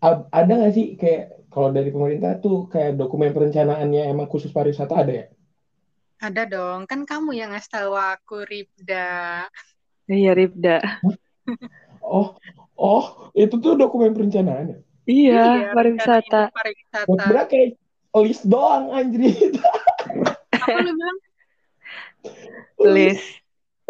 [0.00, 4.94] ada, ada nggak sih kayak kalau dari pemerintah tuh kayak dokumen perencanaannya emang khusus pariwisata
[4.96, 5.26] ada ya?
[6.20, 6.88] Ada dong.
[6.88, 9.48] Kan kamu yang ngasih tahu aku Ripda.
[10.08, 10.78] Iya Ripda.
[12.10, 12.34] Oh
[12.74, 14.78] oh itu tuh dokumen perencanaan ya?
[15.06, 16.50] Iya, iya pariwisata.
[16.50, 17.06] pariwisata.
[17.06, 17.70] Berarti kayak
[18.26, 19.54] list doang anjir.
[20.58, 21.18] Apa lu bilang?
[22.82, 23.22] List.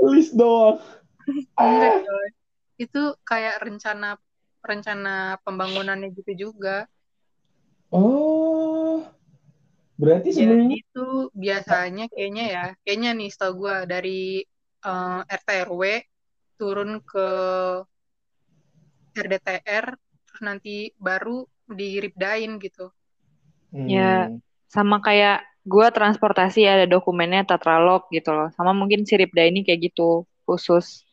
[0.05, 0.85] List doang.
[1.57, 2.40] Enggak ah
[2.81, 4.17] itu kayak rencana
[4.65, 6.89] rencana pembangunannya gitu juga.
[7.93, 9.05] Oh,
[10.01, 14.21] berarti sebenarnya itu biasanya kayaknya ya, kayaknya nih setahu gue dari
[14.89, 15.83] uh, eh, RT RW
[16.57, 17.29] turun ke
[19.17, 19.87] RDTR
[20.29, 22.95] terus nanti baru diripdain gitu.
[23.75, 23.89] Hmm.
[23.91, 24.31] Ya,
[24.71, 28.49] sama kayak gue transportasi ada dokumennya tetralog gitu loh.
[28.55, 31.10] Sama mungkin si Ripda ini kayak gitu, khusus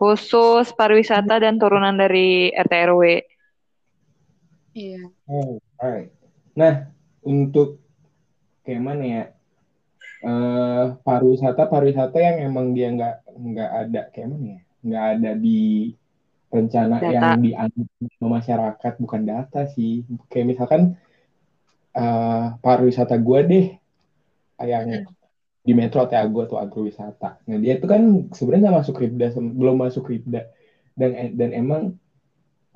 [0.00, 3.04] khusus pariwisata dan turunan dari RT RW.
[4.72, 5.12] Iya.
[5.28, 6.08] Oh, alright.
[6.56, 6.88] Nah,
[7.20, 7.76] untuk
[8.64, 9.24] kayak mana ya?
[10.20, 14.60] Uh, pariwisata pariwisata yang emang dia nggak nggak ada kayak mana ya?
[14.80, 15.60] Nggak ada di
[16.48, 17.12] rencana data.
[17.12, 17.88] yang dianggap
[18.24, 20.08] masyarakat bukan data sih.
[20.32, 20.96] Kayak misalkan
[21.92, 23.66] uh, pariwisata gue deh
[24.64, 25.19] yang hmm
[25.60, 27.44] di Metro atau Agro atau agrowisata.
[27.44, 30.48] Nah dia itu kan sebenarnya nggak masuk Ribda, belum masuk Ribda.
[30.96, 31.82] Dan dan emang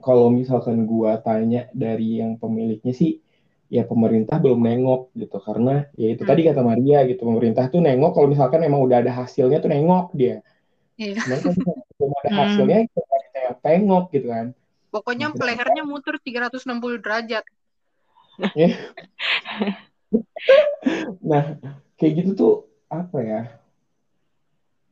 [0.05, 3.25] kalau misalkan gua tanya dari yang pemiliknya sih,
[3.73, 6.31] ya pemerintah belum nengok gitu karena ya itu hmm.
[6.31, 10.13] tadi kata Maria gitu pemerintah tuh nengok kalau misalkan emang udah ada hasilnya tuh nengok
[10.13, 10.45] dia.
[11.01, 11.19] Iya.
[11.25, 11.55] Cuman kan
[11.97, 12.39] belum ada hmm.
[12.39, 12.89] hasilnya hmm.
[12.93, 14.47] kita tengok gitu kan.
[14.93, 15.43] Pokoknya gitu.
[15.43, 17.45] lehernya muter 360 derajat.
[21.31, 21.59] nah,
[21.99, 22.55] kayak gitu tuh
[23.03, 23.43] apa ya?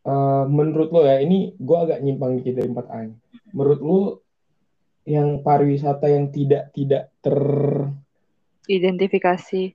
[0.03, 3.07] Uh, menurut lo ya, ini gue agak nyimpang dikit dari empat A.
[3.55, 4.01] Menurut lo
[5.07, 7.39] yang pariwisata yang tidak tidak ter
[8.67, 9.75] identifikasi.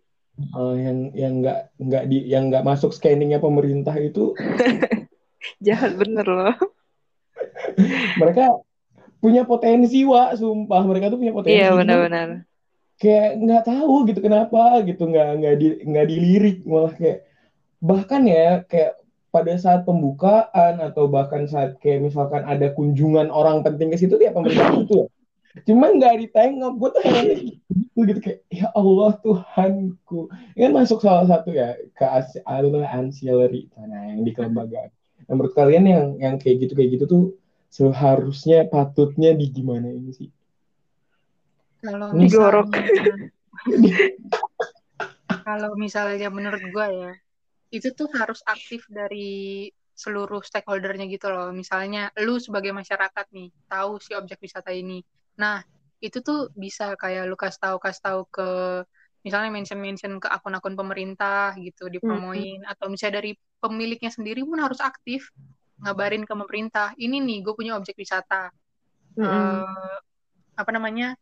[0.53, 4.35] Uh, yang yang nggak nggak di yang nggak masuk scanningnya pemerintah itu?
[5.65, 6.55] Jahat bener loh.
[8.21, 8.45] Mereka
[9.23, 10.83] punya potensi wa sumpah.
[10.83, 12.43] Mereka tuh punya potensi iya benar-benar.
[12.97, 17.26] kayak nggak tahu gitu kenapa gitu nggak nggak di nggak dilirik malah kayak
[17.83, 18.97] bahkan ya kayak
[19.29, 24.33] pada saat pembukaan atau bahkan saat kayak misalkan ada kunjungan orang penting ke situ ya
[24.33, 25.07] pemerintah itu ya.
[25.65, 30.29] Cuman nggak ditengok, gue tuh heran gitu, gitu kayak ya Allah Tuhanku.
[30.53, 32.05] Ini kan masuk salah satu ya ke
[32.45, 34.93] alur ancillary nah yang di kelembagaan.
[35.25, 37.23] Nah, menurut kalian yang yang kayak gitu kayak gitu tuh
[37.73, 40.29] seharusnya patutnya di gimana ini sih?
[41.81, 42.65] Kalau misalnya,
[45.47, 47.11] kalau misalnya menurut gue ya,
[47.73, 51.49] itu tuh harus aktif dari seluruh stakeholdernya gitu loh.
[51.51, 55.01] Misalnya lu sebagai masyarakat nih tahu si objek wisata ini.
[55.41, 55.61] Nah,
[55.97, 58.49] itu tuh bisa kayak lu kasih tahu kasih tahu ke
[59.25, 64.77] misalnya mention mention ke akun-akun pemerintah gitu dipromoin atau misalnya dari pemiliknya sendiri pun harus
[64.79, 65.33] aktif
[65.81, 68.53] ngabarin ke pemerintah ini nih gue punya objek wisata
[69.17, 69.65] Mm-mm.
[69.65, 69.97] Eh,
[70.57, 71.17] apa namanya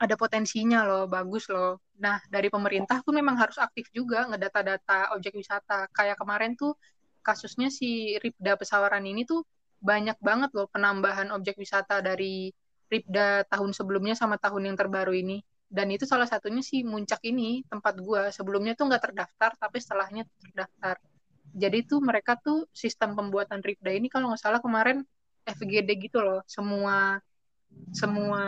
[0.00, 1.84] ada potensinya loh bagus loh.
[2.00, 5.92] Nah dari pemerintah tuh memang harus aktif juga ngedata-data objek wisata.
[5.92, 6.72] Kayak kemarin tuh
[7.20, 9.44] kasusnya si Ripda Pesawaran ini tuh
[9.80, 12.48] banyak banget loh penambahan objek wisata dari
[12.88, 15.44] Ripda tahun sebelumnya sama tahun yang terbaru ini.
[15.70, 18.32] Dan itu salah satunya si Muncak ini tempat gua.
[18.32, 20.96] Sebelumnya tuh nggak terdaftar tapi setelahnya terdaftar.
[21.52, 25.04] Jadi tuh mereka tuh sistem pembuatan Ripda ini kalau nggak salah kemarin
[25.44, 26.40] FGD gitu loh.
[26.48, 27.20] Semua
[27.94, 28.42] semua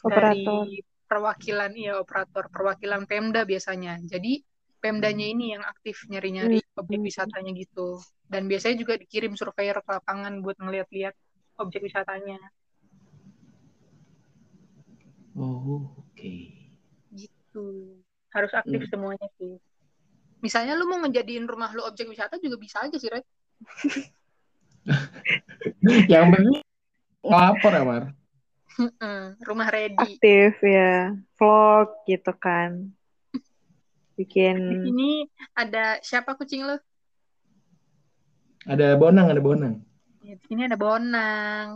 [0.00, 0.64] Operator.
[0.64, 4.40] dari perwakilan iya operator perwakilan Pemda biasanya jadi
[4.80, 8.00] Pemdanya ini yang aktif nyari-nyari objek wisatanya gitu
[8.32, 11.12] dan biasanya juga dikirim surveyor ke lapangan buat ngeliat-liat
[11.60, 12.40] objek wisatanya
[15.36, 16.34] Oh, oke.
[17.12, 17.66] gitu
[18.30, 18.90] harus aktif Hmm.
[18.92, 19.60] semuanya sih
[20.40, 23.24] misalnya lu mau ngejadiin rumah lu objek wisata juga bisa aja sih Red
[26.12, 26.58] Yang penting
[27.20, 28.04] lapor ya, Mar.
[29.48, 32.70] Rumah ready Aktif ya, vlog gitu kan.
[34.16, 35.24] di Bikin sini
[35.56, 36.76] ada siapa kucing lu
[38.68, 39.74] Ada bonang, ada bonang.
[40.20, 41.68] Ya, di sini ada Bonang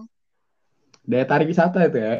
[1.04, 2.12] Daya tarik wisata itu ya.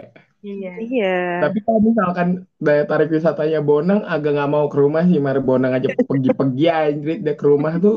[0.44, 1.06] iya iya.
[1.42, 2.28] Tapi kalau misalkan
[2.60, 5.36] daya tarik wisatanya bonang agak nggak mau ke rumah sih, Mar.
[5.40, 7.96] Bonang aja pergi-pergi anjir dia ke rumah tuh.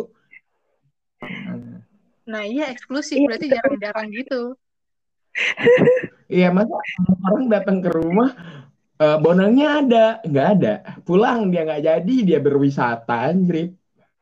[2.32, 3.26] nah iya eksklusif Iya.
[3.28, 4.40] berarti jarang-jarang gitu
[6.28, 6.76] Iya, masa
[7.24, 8.36] orang datang ke rumah
[9.00, 10.74] eh, bonangnya ada, nggak ada.
[11.08, 13.72] Pulang dia nggak jadi, dia berwisata anjir.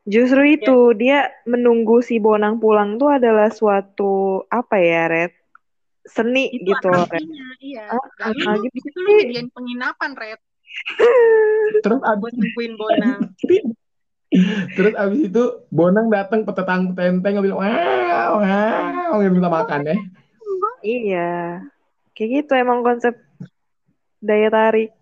[0.06, 5.34] Justru itu dia menunggu si Bonang pulang tuh adalah suatu apa ya, Red?
[6.06, 7.26] Seni itu gitu loh, Red.
[7.58, 10.40] iya Ah, lalu ah, lu gitu di situ lu penginapan Red
[11.84, 13.20] Terus abis nungguin Bonang
[14.78, 19.96] Terus abis itu Bonang datang petetang petenteng bilang wow wow gitu minta makan ya.
[20.86, 21.34] Iya.
[22.16, 23.14] Kayak gitu emang konsep
[24.24, 24.96] daya tarik.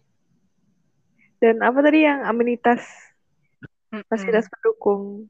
[1.38, 2.82] Dan apa tadi yang amenitas
[4.10, 5.30] fasilitas pendukung?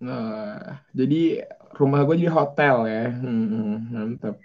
[0.00, 1.44] Nah, jadi
[1.76, 3.06] rumah gue jadi hotel ya.
[3.12, 4.36] Hmm, mantep.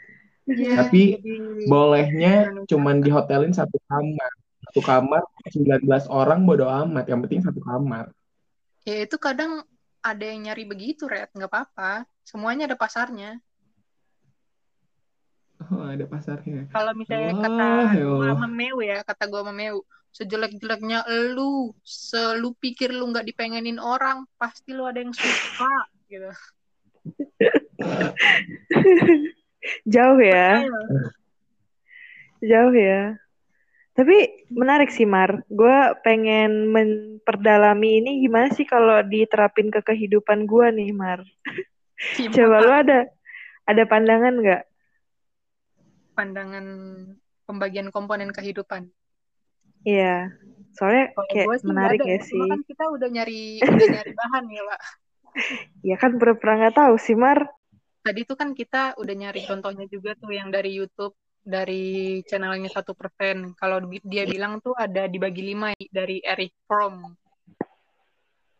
[0.45, 2.33] Iya, Tapi jadi- Bolehnya
[2.69, 4.31] cuman dihotelin satu kamar.
[4.69, 7.09] Satu kamar 19 orang bodo amat.
[7.09, 8.11] Yang penting satu kamar.
[8.85, 9.65] ya itu kadang
[10.05, 13.41] ada yang nyari begitu Red nggak apa-apa semuanya ada pasarnya
[15.71, 16.69] Oh, ada pasarnya.
[16.69, 17.65] kalau misalnya Wah, kata
[17.97, 18.37] ya gua Allah.
[18.37, 19.81] sama Meu ya kata gua sama Meu
[20.15, 21.03] sejelek-jeleknya
[21.35, 25.75] lu selu pikir lu nggak dipengenin orang pasti lu ada yang suka
[26.07, 26.25] gitu
[29.89, 30.61] Jauh ya,
[32.37, 33.17] jauh ya.
[33.95, 35.41] Tapi menarik sih, Mar.
[35.49, 41.25] Gue pengen memperdalami ini gimana sih kalau diterapin ke kehidupan gue nih, Mar.
[42.13, 42.99] Gimana Coba lu ada
[43.65, 44.63] ada pandangan nggak?
[46.15, 46.65] Pandangan
[47.45, 48.89] pembagian komponen kehidupan
[49.85, 50.33] Iya.
[50.73, 52.41] Soalnya kalau kayak sih menarik ada ya sih.
[52.41, 54.81] kan kita udah nyari udah nyari bahan ya pak
[55.85, 57.45] Ya kan pura-pura nggak tahu sih, Mar.
[58.01, 62.93] tadi tuh kan kita udah nyari contohnya juga tuh yang dari YouTube dari channelnya satu
[62.93, 67.01] persen kalau di- dia bilang tuh ada dibagi lima dari Eric Fromm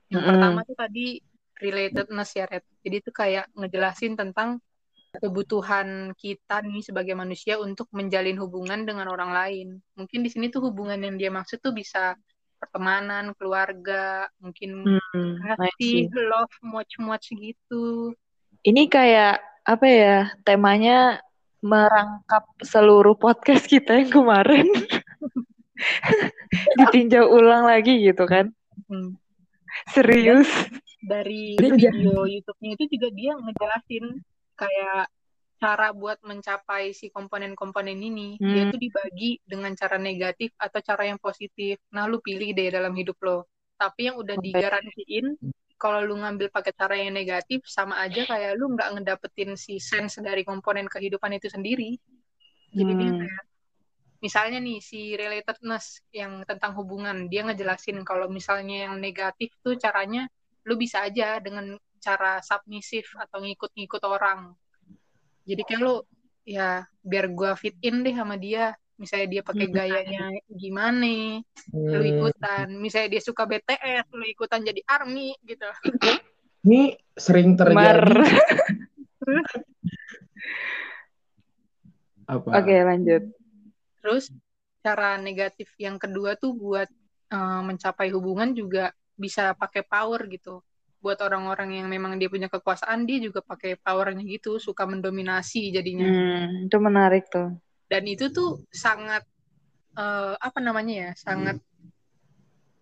[0.10, 0.30] yang Mm-mm.
[0.30, 1.18] pertama tuh tadi
[1.58, 4.62] relatedness ya Red jadi itu kayak ngejelasin tentang
[5.20, 10.70] kebutuhan kita nih sebagai manusia untuk menjalin hubungan dengan orang lain mungkin di sini tuh
[10.70, 12.16] hubungan yang dia maksud tuh bisa
[12.60, 18.16] pertemanan keluarga mungkin Hmm, kasih love much-much gitu
[18.66, 20.18] Ini kayak apa ya?
[20.46, 21.22] Temanya
[21.62, 24.70] merangkap seluruh podcast kita yang kemarin.
[26.82, 28.54] Ditinjau ulang lagi gitu kan.
[28.90, 29.18] Hmm.
[29.92, 30.50] Serius.
[31.06, 34.26] dari video YouTube-nya itu juga dia ngejelasin
[34.60, 35.10] kayak
[35.62, 38.50] cara buat mencapai si komponen-komponen ini Hmm.
[38.52, 42.94] dia tuh dibagi dengan cara negatif atau cara yang positif nah lu pilih deh dalam
[43.00, 43.38] hidup lo
[43.82, 44.46] tapi yang udah Oke.
[44.46, 45.26] digarantiin
[45.82, 50.20] kalau lu ngambil pakai cara yang negatif sama aja kayak lu nggak ngedapetin si sense
[50.28, 51.96] dari komponen kehidupan itu sendiri
[52.78, 53.20] jadi dia Hmm.
[53.20, 53.42] kayak
[54.26, 55.86] misalnya nih si relatedness
[56.20, 60.22] yang tentang hubungan dia ngejelasin kalau misalnya yang negatif tuh caranya
[60.68, 61.66] lu bisa aja dengan
[62.06, 64.54] cara submisif atau ngikut-ngikut orang
[65.42, 65.96] jadi kayak lu
[66.46, 69.76] ya biar gua fit in deh sama dia misalnya dia pakai Hmm.
[69.76, 71.42] gayanya gimana
[71.74, 75.66] lu Hmm, ikutan misalnya dia suka BTS lu ikutan jadi army gitu
[76.66, 78.02] Ini sering Mar.
[78.02, 78.42] terjadi
[82.26, 82.58] Apa?
[82.58, 83.24] Oke, lanjut.
[84.02, 84.34] Terus
[84.82, 86.90] cara negatif yang kedua tuh buat
[87.30, 90.62] eh, mencapai hubungan juga bisa pakai power gitu.
[91.06, 96.10] Buat orang-orang yang memang dia punya kekuasaan, dia juga pakai powernya gitu, suka mendominasi jadinya.
[96.10, 97.54] Hmm, itu menarik tuh.
[97.86, 99.22] Dan itu tuh sangat
[99.94, 101.62] eh, apa namanya ya, sangat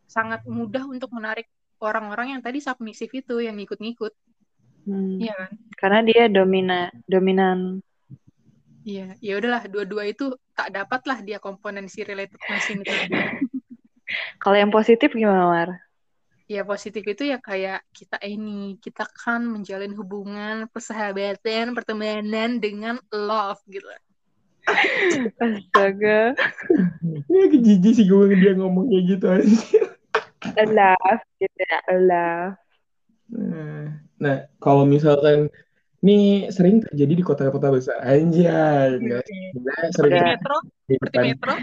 [0.07, 1.51] sangat mudah untuk menarik
[1.83, 4.15] orang-orang yang tadi submisif itu, yang ngikut-ngikut.
[4.87, 5.19] Hmm.
[5.19, 5.51] Iya kan?
[5.75, 7.83] Karena dia domina dominan.
[8.83, 12.91] Iya, ya udahlah dua-dua itu tak dapat lah dia komponen si related machine itu.
[14.43, 15.69] Kalau yang positif gimana, Mar?
[16.43, 23.63] Ya positif itu ya kayak kita ini, kita kan menjalin hubungan persahabatan, pertemanan dengan love
[23.71, 23.87] gitu.
[25.39, 26.35] Astaga.
[27.31, 29.59] Ya kejijik sih gue dia ngomong kayak gitu aja.
[30.67, 32.55] Love, gitu ya, love.
[33.33, 35.47] Nah, nah, kalau misalkan
[36.03, 40.27] ini sering terjadi di kota-kota besar, anjay, enggak Sebenarnya sering Seperti Udah.
[40.27, 40.57] metro,
[40.91, 41.53] di metro.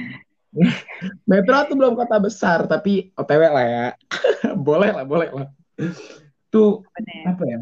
[1.30, 3.86] Metro tuh belum kota besar, tapi OTW lah ya.
[4.66, 5.48] boleh lah, boleh lah.
[6.50, 7.34] Tuh Bener.
[7.34, 7.60] apa ya?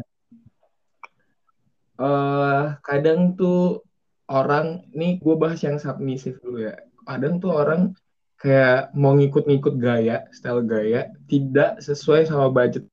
[1.99, 3.83] eh kadang tuh
[4.31, 6.79] orang, nih gue bahas yang submisif dulu ya.
[7.03, 7.91] Kadang tuh orang
[8.39, 12.87] kayak mau ngikut-ngikut gaya, style gaya, tidak sesuai sama budget.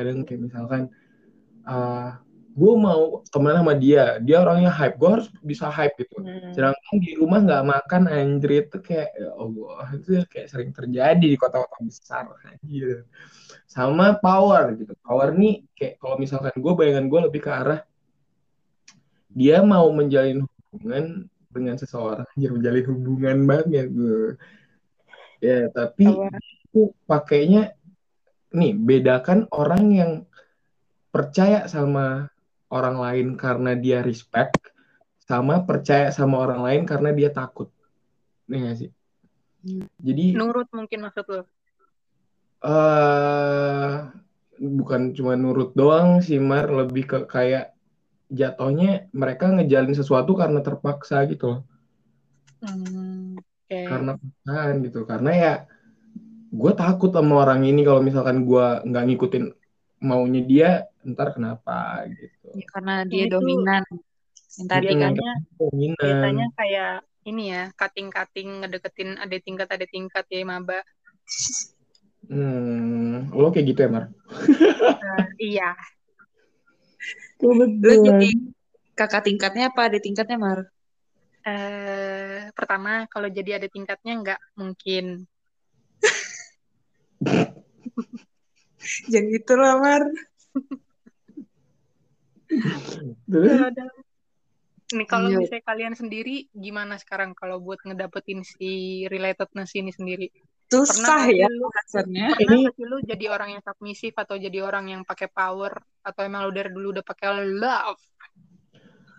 [0.00, 0.88] Kadang kayak misalkan,
[1.68, 2.10] eh
[2.56, 6.16] gue mau temenan sama dia, dia orangnya hype, gue harus bisa hype gitu.
[6.24, 6.56] Hmm.
[6.56, 11.36] Sedangkan di rumah nggak makan anjir itu kayak ya Allah itu kayak sering terjadi di
[11.36, 13.04] kota-kota besar anjir.
[13.68, 14.96] Sama power gitu.
[15.04, 17.80] Power nih kayak kalau misalkan gue bayangan gue lebih ke arah
[19.36, 24.40] dia mau menjalin hubungan dengan seseorang anjir menjalin hubungan banget gue.
[25.44, 27.76] Ya tapi itu pakainya
[28.48, 30.12] nih bedakan orang yang
[31.12, 32.32] percaya sama
[32.70, 34.74] orang lain karena dia respect
[35.26, 37.70] sama percaya sama orang lain karena dia takut.
[38.46, 38.90] Nih gak sih?
[39.98, 41.42] Jadi Nurut mungkin maksud lo.
[42.66, 43.90] eh
[44.56, 47.76] bukan cuma nurut doang sih Mar, lebih ke kayak
[48.30, 51.60] jatuhnya mereka ngejalin sesuatu karena terpaksa gitu loh.
[52.62, 53.80] Hmm, oke.
[53.86, 55.00] Karena paksaan gitu.
[55.06, 55.52] Karena ya
[56.50, 59.44] gue takut sama orang ini kalau misalkan gue nggak ngikutin
[60.06, 60.70] maunya dia
[61.12, 62.48] ntar kenapa gitu.
[62.56, 63.84] Ya, karena dia Ini tuh dominan.
[64.56, 65.12] Yang tadi kan.
[65.14, 66.02] biasanya Dominan.
[66.02, 66.92] biasanya kayak
[67.26, 70.80] ini ya, cutting-cutting ngedeketin ada tingkat ada tingkat ya maba.
[72.26, 74.04] Hmm, lo kayak gitu ya Mar?
[74.82, 75.70] Eh, iya.
[77.86, 78.30] Lu jadi
[78.98, 80.60] kakak tingkatnya apa ada tingkatnya, Mar?
[81.46, 85.30] Eh, pertama kalau jadi ada tingkatnya nggak mungkin.
[89.10, 90.02] Jangan gitu lah, Mar.
[94.94, 95.42] Nih kalau Iya.
[95.42, 100.30] misalnya kalian sendiri gimana sekarang kalau buat ngedapetin si relatedness ini sendiri?
[100.70, 102.38] Susah ya lu- rasanya.
[102.38, 105.74] Pernah Ini- lu jadi orang yang submisif atau jadi orang yang pakai power
[106.06, 108.02] atau emang lu dari dulu udah pakai love?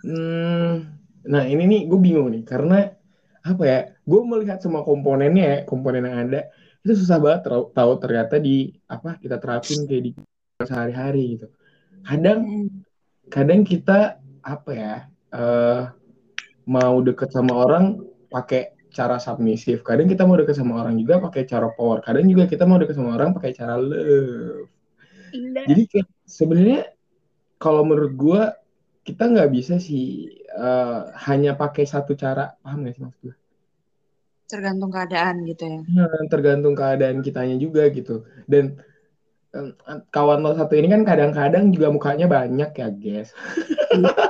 [0.08, 0.88] Hmm,
[1.28, 2.96] nah ini nih gue bingung nih karena
[3.44, 3.80] apa ya?
[4.08, 6.48] Gue melihat semua komponennya ya, komponen yang ada
[6.88, 10.12] itu susah banget tau- tahu ternyata di apa kita terapin kayak di
[10.64, 11.52] sehari-hari gitu.
[12.08, 12.72] Kadang
[13.28, 14.96] kadang kita apa ya
[15.36, 15.82] eh
[16.68, 19.86] mau deket sama orang pakai cara submisif.
[19.86, 22.04] Kadang kita mau deket sama orang juga pakai cara power.
[22.04, 24.68] Kadang juga kita mau deket sama orang pakai cara love.
[25.32, 25.64] Indah.
[25.68, 25.82] Jadi
[26.28, 26.92] sebenarnya
[27.60, 28.42] kalau menurut gue
[29.08, 31.00] kita nggak bisa sih eh,
[31.30, 32.56] hanya pakai satu cara.
[32.60, 33.36] Paham nggak sih maksud gue?
[34.48, 35.80] Tergantung keadaan gitu ya.
[35.84, 38.24] Nah, tergantung keadaan kitanya juga gitu.
[38.48, 38.80] Dan
[40.12, 43.30] kawan lo satu ini kan kadang-kadang juga mukanya banyak ya, guys.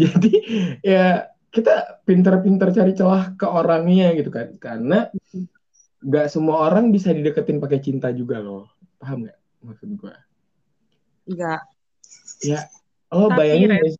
[0.00, 0.32] Jadi
[0.80, 4.54] ya kita pinter-pinter cari celah ke orangnya gitu kan.
[4.56, 5.10] Karena
[6.00, 8.70] nggak semua orang bisa dideketin pakai cinta juga loh.
[8.96, 10.14] Paham nggak maksud gue?
[11.28, 11.62] Enggak.
[12.40, 12.64] Ya,
[13.12, 13.96] lo Tapi, bayangin guys.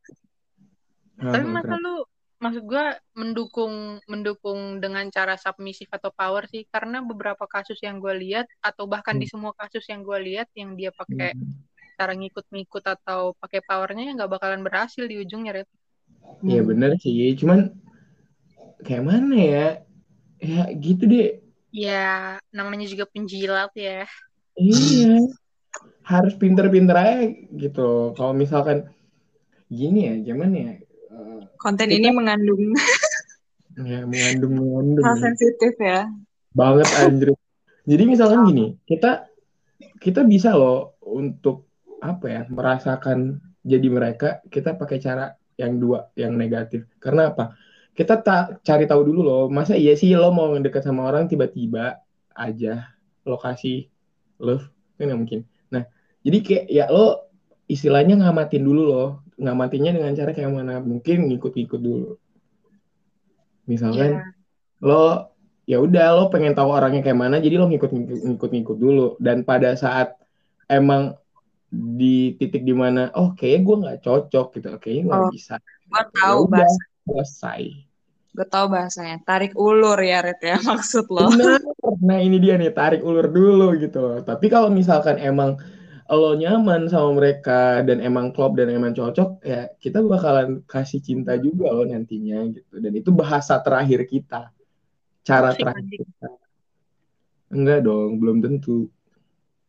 [1.20, 2.08] Ah, Tapi masa lu
[2.40, 8.16] maksud gua mendukung mendukung dengan cara submisif atau power sih karena beberapa kasus yang gue
[8.16, 11.52] lihat atau bahkan di semua kasus yang gue lihat yang dia pakai Hmm.
[12.00, 15.68] cara ngikut-ngikut atau pakai powernya ya nggak bakalan berhasil di ujungnya Red.
[16.40, 17.76] Iya bener sih, cuman
[18.88, 19.66] kayak mana ya?
[20.40, 21.44] Ya gitu deh.
[21.68, 24.08] Ya namanya juga penjilat ya.
[24.56, 25.28] Iya.
[26.08, 28.16] Harus pinter-pinter aja gitu.
[28.16, 28.88] Kalau misalkan
[29.68, 30.72] gini ya, gimana ya?
[31.60, 32.72] Konten Kita- ini mengandung
[33.92, 35.04] ya mengandung mengandung.
[35.04, 36.08] hal sensitif ya.
[36.50, 37.30] banget anjir.
[37.86, 39.28] Jadi misalkan gini, kita
[40.00, 41.68] kita bisa loh untuk
[42.00, 46.88] apa ya merasakan jadi mereka kita pakai cara yang dua yang negatif.
[46.96, 47.54] Karena apa?
[47.92, 52.00] Kita tak cari tahu dulu loh masa iya sih lo mau ngedeket sama orang tiba-tiba
[52.32, 52.88] aja
[53.28, 53.92] lokasi
[54.40, 54.64] love
[54.96, 55.40] kan nggak mungkin.
[55.68, 55.84] Nah
[56.24, 57.29] jadi kayak ya lo
[57.70, 59.08] istilahnya ngamatin dulu loh
[59.38, 62.18] ngamatinya dengan cara kayak mana mungkin ngikut-ngikut dulu
[63.64, 64.22] misalkan Iya.
[64.82, 65.04] lo
[65.64, 67.90] ya udah lo pengen tahu orangnya kayak mana jadi lo ngikut
[68.26, 70.18] ngikut ngikut dulu dan pada saat
[70.66, 71.14] emang
[71.70, 75.30] di titik di mana oh kayaknya gue nggak cocok gitu kayaknya gue nggak Oh.
[75.30, 75.54] bisa
[75.86, 76.82] Gue ya tahu udah bahasa.
[77.06, 77.62] selesai
[78.30, 79.18] Gue tahu bahasanya.
[79.26, 81.30] Tarik ulur ya, Red ya maksud lo.
[81.30, 81.58] benar
[82.00, 85.58] nah ini dia nih tarik ulur dulu gitu loh tapi kalau misalkan emang
[86.20, 87.52] lo nyaman sama mereka
[87.88, 92.74] dan emang klop dan emang cocok ya kita bakalan kasih cinta juga loh nantinya gitu.
[92.84, 94.36] Dan itu bahasa terakhir kita.
[95.28, 96.28] Cara terakhir kita.
[97.54, 98.90] Enggak dong belum tentu.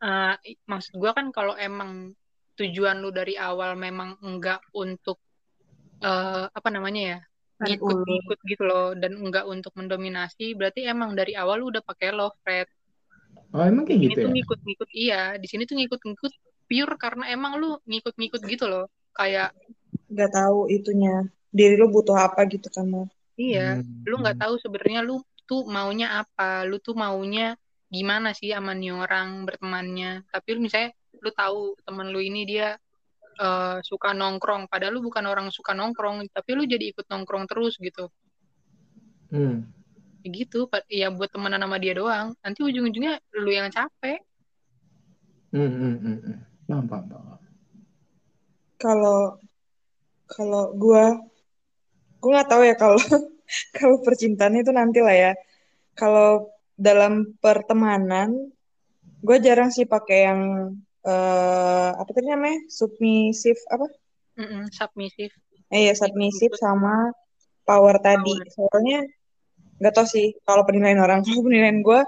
[0.04, 1.92] Eh, i- maksud gue kan kalau emang
[2.58, 5.18] tujuan lu dari awal memang enggak untuk
[6.06, 7.18] eh, apa namanya ya
[7.66, 12.36] ngikut-ngikut gitu loh dan enggak untuk mendominasi berarti emang dari awal lu udah pakai love
[12.46, 12.68] Fred.
[13.52, 16.34] Oh emang kayak Ini gitu tuh ya ngikut-ngikut iya di sini tuh ngikut-ngikut
[16.68, 19.52] pure karena emang lu ngikut-ngikut gitu loh kayak
[20.12, 21.24] Gak tahu itunya.
[21.52, 22.88] Diri lu butuh apa gitu kan,
[23.36, 24.08] iya Hmm.
[24.08, 27.60] lu nggak tahu sebenarnya lu tuh maunya apa lu tuh maunya
[27.92, 32.80] gimana sih sama nih orang bertemannya tapi lu misalnya lu tahu temen lu ini dia
[33.36, 37.76] eh, suka nongkrong padahal lu bukan orang suka nongkrong tapi lu jadi ikut nongkrong terus
[37.80, 38.08] gitu
[39.32, 39.64] Hmm.
[40.22, 44.22] Ya gitu ya buat temenan sama dia doang nanti ujung-ujungnya lu yang capek
[45.52, 46.38] Hmm, hmm, hmm, hmm.
[46.64, 47.40] Paham, paham, paham.
[48.80, 49.36] Kalau
[50.32, 51.20] kalau gua
[52.24, 52.96] gua nggak tahu ya kalau
[53.78, 55.32] kalau percintaan itu nanti lah ya.
[55.92, 58.32] Kalau dalam pertemanan,
[59.20, 60.42] gue jarang sih pakai yang
[61.04, 63.92] eh apa tadi namanya submisif apa?
[64.40, 65.36] Mm-mm, submissive
[65.68, 67.12] Eh ya submisif sama
[67.68, 68.40] power tadi.
[68.40, 69.04] power Soalnya
[69.82, 71.20] nggak tahu sih kalau penilaian orang.
[71.26, 72.00] Kalau penilaian gue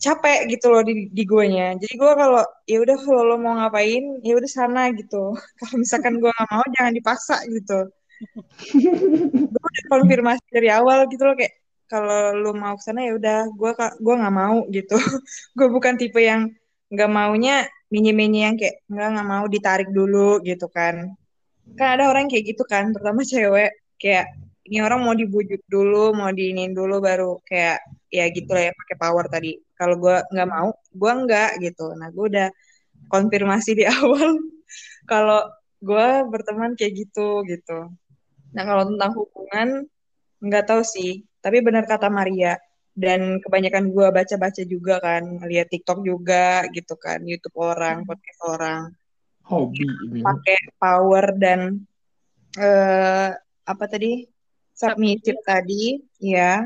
[0.00, 1.76] capek gitu loh di di guanya.
[1.76, 5.36] Jadi gue kalau ya udah kalau lo mau ngapain ya udah sana gitu.
[5.60, 7.80] Kalau misalkan gue nggak mau jangan dipaksa gitu.
[9.48, 11.56] Gue udah konfirmasi dari awal gitu loh kayak
[11.88, 13.70] kalau lu mau ke sana ya udah gue
[14.04, 14.96] gua nggak mau gitu.
[15.56, 16.52] gue bukan tipe yang
[16.92, 21.16] nggak maunya minyi-minyi yang kayak nggak nggak mau ditarik dulu gitu kan.
[21.80, 24.26] Kan ada orang kayak gitu kan, terutama cewek kayak
[24.66, 27.80] ini orang mau dibujuk dulu, mau diinin dulu baru kayak
[28.12, 29.56] ya gitu lah ya pakai power tadi.
[29.76, 31.86] Kalau gue nggak mau, gue nggak gitu.
[31.96, 32.48] Nah gue udah
[33.08, 34.36] konfirmasi di awal
[35.08, 35.40] kalau
[35.80, 37.88] gue berteman kayak gitu gitu.
[38.52, 39.68] Nah kalau tentang hubungan
[40.44, 41.24] nggak tahu sih.
[41.40, 42.60] Tapi benar kata Maria
[42.92, 48.92] dan kebanyakan gue baca-baca juga kan, lihat TikTok juga gitu kan, YouTube orang, podcast orang
[49.50, 49.82] Hobi
[50.22, 51.82] pakai power dan
[52.54, 53.30] eh
[53.66, 54.22] apa tadi
[54.80, 56.64] submissive tadi ya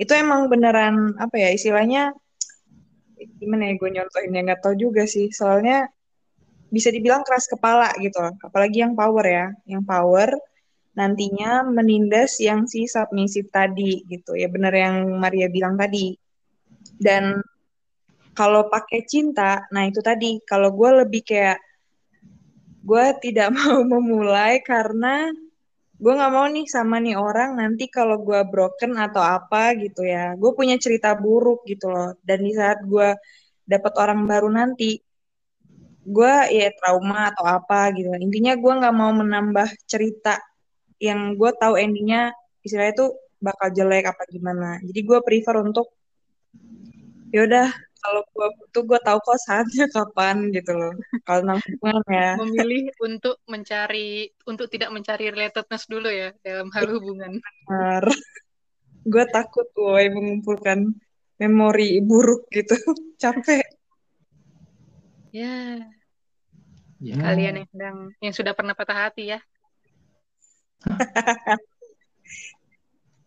[0.00, 2.16] itu emang beneran apa ya istilahnya
[3.38, 5.30] gimana ya gue nyontohinnya nggak tahu juga sih.
[5.30, 5.88] Soalnya
[6.68, 8.18] bisa dibilang keras kepala gitu.
[8.20, 8.34] Loh.
[8.42, 9.46] apalagi yang power ya.
[9.68, 10.28] Yang power
[10.94, 14.34] nantinya menindas yang si submissive tadi gitu.
[14.34, 16.14] Ya bener yang Maria bilang tadi.
[16.98, 17.40] Dan
[18.34, 20.42] kalau pakai cinta nah itu tadi.
[20.42, 21.58] Kalau gue lebih kayak
[22.84, 25.30] gue tidak mau memulai karena
[26.04, 30.36] gue nggak mau nih sama nih orang nanti kalau gue broken atau apa gitu ya.
[30.36, 32.12] Gue punya cerita buruk gitu loh.
[32.20, 33.16] Dan di saat gue
[33.64, 35.00] dapat orang baru nanti
[36.04, 38.12] gue ya trauma atau apa gitu.
[38.20, 40.36] Intinya gue nggak mau menambah cerita
[41.00, 43.06] yang gue tahu endingnya istilahnya itu
[43.40, 44.84] bakal jelek apa gimana.
[44.84, 45.88] Jadi gue prefer untuk
[47.32, 47.72] yaudah
[48.04, 50.92] kalau gue butuh gue tahu kok saatnya kapan gitu loh.
[51.24, 52.30] Kalau tentang hubungan ya.
[52.36, 57.40] Memilih untuk mencari untuk tidak mencari relatedness dulu ya dalam hal hubungan.
[57.40, 58.04] Benar.
[59.08, 60.92] Gue takut woi mengumpulkan
[61.40, 62.76] memori buruk gitu.
[63.22, 63.64] Capek.
[65.32, 65.80] Ya.
[67.02, 67.20] Ya.
[67.20, 69.40] kalian yang sedang yang sudah pernah patah hati ya.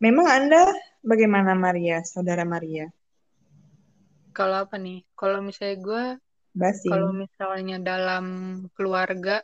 [0.06, 0.70] Memang anda
[1.02, 2.02] bagaimana Maria?
[2.06, 2.90] Saudara Maria
[4.38, 5.02] kalau apa nih?
[5.18, 6.04] Kalau misalnya gue
[6.54, 8.26] Basim kalau misalnya dalam
[8.78, 9.42] keluarga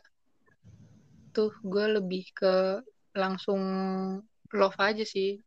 [1.34, 2.82] tuh gue lebih ke
[3.14, 3.62] langsung
[4.54, 5.38] love aja sih.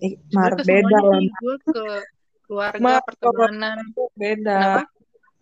[0.00, 1.84] Ih, Mar beda sih gue ke
[2.44, 3.76] keluarga Mar pertemanan.
[4.12, 4.56] beda.
[4.60, 4.82] Kenapa?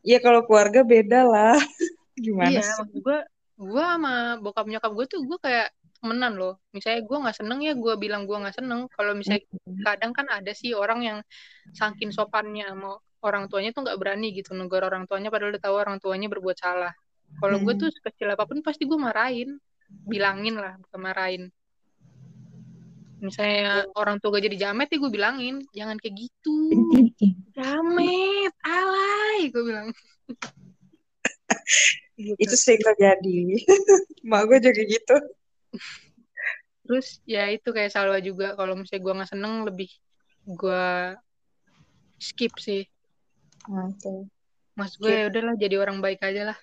[0.07, 1.59] Iya kalau keluarga beda lah.
[2.25, 2.71] Gimana iya sih?
[2.79, 3.19] maksud gue
[3.55, 6.59] gue sama bokap nyokap gue tuh gue kayak temenan loh.
[6.71, 8.87] Misalnya gue nggak seneng ya gue bilang gue nggak seneng.
[8.95, 9.43] Kalau misalnya
[9.83, 11.19] kadang kan ada sih orang yang
[11.75, 15.77] saking sopannya sama orang tuanya tuh nggak berani gitu negor orang tuanya padahal udah tahu
[15.81, 16.93] orang tuanya berbuat salah
[17.41, 17.81] kalau gue Hmm.
[17.81, 19.57] tuh sekecil apa pun pasti gue marahin
[20.05, 21.43] bilangin lah bukan marahin
[23.19, 26.59] misalnya orang tua gak jadi jamet ya gue bilangin jangan kayak gitu
[27.57, 29.89] jamet alay gue bilang
[32.15, 32.39] Gitu.
[32.39, 33.59] Itu sering terjadi.
[34.31, 35.17] Mak gue juga gitu.
[36.87, 39.91] terus ya itu kayak Salwa juga kalau misalnya gue nggak seneng lebih
[40.47, 40.85] gue
[42.21, 42.87] skip sih
[44.03, 44.29] Tuh.
[44.79, 46.59] mas gue ya udahlah jadi orang baik aja lah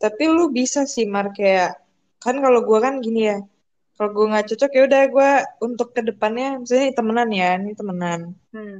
[0.00, 1.76] Tapi lu bisa sih Mar kayak
[2.24, 3.38] kan kalau gue kan gini ya.
[3.96, 8.20] Kalau gue nggak cocok ya udah gue untuk ke depannya misalnya temenan ya, ini temenan.
[8.56, 8.76] hmm.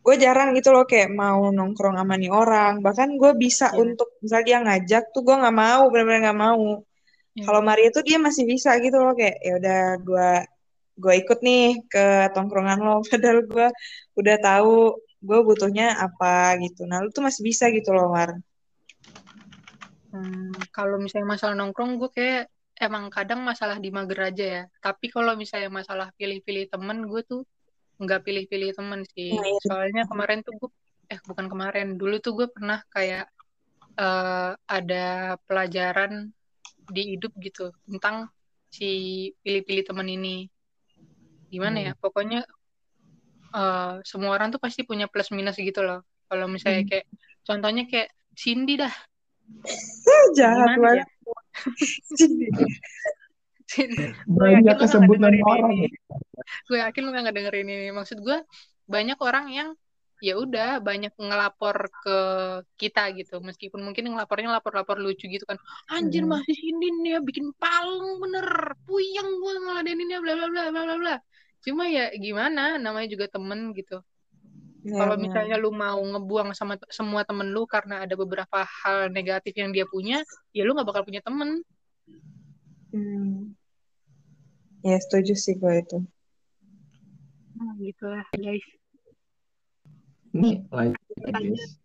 [0.00, 2.72] Gue jarang gitu loh kayak mau nongkrong sama nih orang.
[2.78, 3.78] Bahkan gue bisa Iya.
[3.82, 6.62] untuk misalnya dia ngajak tuh gue nggak mau, benar-benar nggak mau.
[7.34, 7.42] Iya.
[7.46, 10.30] Kalau Maria tuh dia masih bisa gitu loh kayak ya udah gue
[11.02, 12.04] gue ikut nih ke
[12.38, 12.94] tongkrongan lo.
[13.10, 13.66] Padahal gue
[14.14, 14.74] udah tahu
[15.20, 16.88] gue butuhnya apa gitu.
[16.88, 18.36] Nah lu tuh masih bisa gitu loh Mar.
[20.10, 22.50] Hmm, kalau misalnya masalah nongkrong gue kayak
[22.80, 27.44] emang kadang masalah di mager aja ya tapi kalau misalnya masalah pilih-pilih temen gue tuh
[28.00, 29.60] nggak pilih-pilih temen sih Nah, iya.
[29.68, 30.70] soalnya kemarin tuh gue
[31.12, 33.28] eh bukan kemarin dulu tuh gue pernah kayak
[34.00, 36.32] eh, ada pelajaran
[36.88, 38.32] di hidup gitu tentang
[38.72, 38.90] si
[39.44, 40.48] pilih-pilih temen ini
[41.52, 42.46] gimana ya pokoknya
[43.52, 46.90] eh, semua orang tuh pasti punya plus minus gitu loh kalau misalnya Hmm.
[46.90, 47.06] kayak
[47.42, 48.94] contohnya kayak Cindy dah
[50.38, 51.06] Jahat banget.
[52.18, 52.46] Cindy.
[53.66, 55.74] Cindy Banyak kesebutan orang.
[55.74, 55.90] ini.
[56.66, 58.42] gue yakin lu gak dengerin ini maksud gue
[58.86, 59.68] banyak orang yang
[60.20, 62.18] ya udah banyak ngelapor ke
[62.76, 65.56] kita gitu meskipun mungkin ngelapornya lapor-lapor lucu gitu kan
[65.88, 66.36] anjir Hmm.
[66.36, 68.44] masih Sindin ya bikin palung bener
[68.84, 71.14] puyeng gue ngeladeninnya bla bla bla bla bla bla
[71.60, 74.00] cuma ya gimana namanya juga temen gitu
[74.80, 75.24] Ya, kalau benar.
[75.28, 79.84] misalnya lu mau ngebuang sama semua temen lu karena ada beberapa hal negatif yang dia
[79.84, 80.24] punya
[80.56, 81.60] ya lu nggak bakal punya temen
[82.90, 83.52] Hmm.
[84.80, 85.98] Ya setuju sih gue itu.
[87.54, 88.64] nah, gitu lah guys
[90.32, 90.90] Ini ya,
[91.28, 91.76] guys.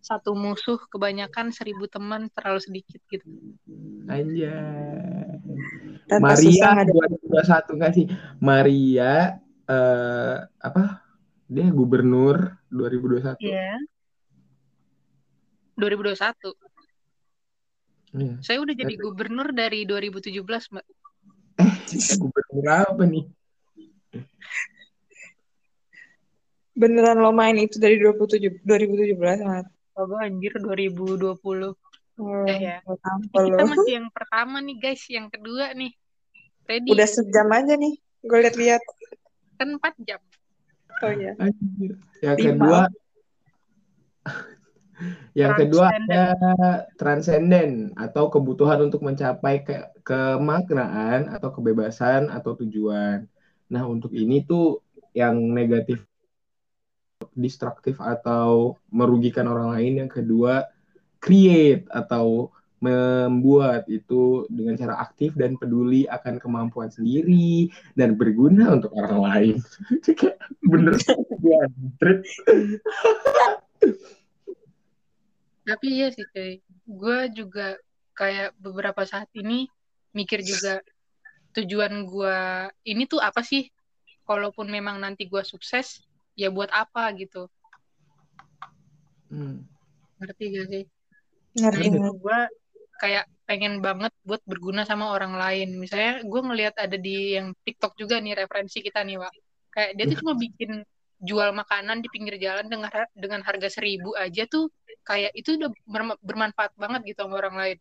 [0.00, 3.28] satu musuh kebanyakan seribu teman terlalu sedikit gitu
[4.08, 5.28] Anjay.
[6.04, 8.06] Tanpa Maria ada 2021 nggak sih?
[8.40, 11.00] Maria eh apa?
[11.48, 13.40] Dia gubernur 2021.
[13.40, 13.76] Iya.
[15.76, 16.54] 2021.
[18.14, 18.34] Iya.
[18.44, 20.86] Saya udah jadi gubernur dari 2017, Mbak.
[22.22, 23.24] Gubernur apa nih?
[26.74, 29.66] beneran lo main itu dari 27 2017 Mat.
[29.94, 31.38] Coba anjir 2020.
[32.14, 32.78] Oh, Eh, ya.
[33.34, 35.02] kita masih yang pertama nih, guys.
[35.10, 35.92] Yang kedua nih.
[36.64, 36.90] Ready?
[36.94, 37.94] Udah sejam aja nih.
[38.24, 38.82] Gue liat-liat.
[39.58, 40.20] Kan 4 jam.
[41.02, 41.34] Oh iya.
[42.22, 42.48] Yang Lima.
[42.54, 42.80] kedua
[45.34, 46.22] Yang kedua ada
[46.94, 49.74] transenden atau kebutuhan untuk mencapai ke
[50.06, 53.26] kemaknaan atau kebebasan atau tujuan.
[53.66, 54.78] Nah, untuk ini tuh
[55.10, 56.06] yang negatif
[57.34, 60.06] destruktif atau merugikan orang lain.
[60.06, 60.70] Yang kedua
[61.24, 62.52] create atau
[62.84, 69.56] membuat itu dengan cara aktif dan peduli akan kemampuan sendiri dan berguna untuk orang lain.
[70.68, 71.00] Bener.
[75.64, 76.60] Tapi iya sih, cuy.
[76.84, 77.80] Gue juga
[78.12, 79.64] kayak beberapa saat ini
[80.12, 80.84] mikir juga
[81.56, 82.38] tujuan gue
[82.84, 83.72] ini tuh apa sih?
[84.28, 86.04] Kalaupun memang nanti gue sukses,
[86.36, 87.48] ya buat apa gitu.
[89.32, 89.64] Hmm.
[90.20, 90.84] Ngerti gak sih?
[91.54, 92.38] Ngerti itu gue
[92.98, 95.76] kayak pengen banget buat berguna sama orang lain.
[95.76, 99.32] Misalnya gue ngelihat ada di yang TikTok juga nih referensi kita nih, Pak.
[99.74, 100.72] Kayak dia tuh cuma bikin
[101.24, 104.68] jual makanan di pinggir jalan dengan dengan harga seribu aja tuh
[105.06, 107.78] kayak itu udah berma- bermanfaat banget gitu sama orang lain.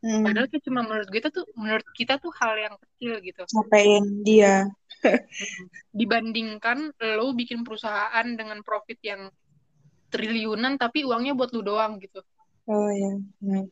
[0.00, 0.24] Hmm.
[0.24, 3.42] Padahal kayak cuma menurut kita tuh menurut kita tuh hal yang kecil gitu.
[3.52, 4.64] Ngapain dia?
[5.92, 9.28] Dibandingkan lo bikin perusahaan dengan profit yang
[10.08, 12.24] triliunan tapi uangnya buat lu doang gitu.
[12.68, 13.12] Oh iya.
[13.40, 13.64] Nah,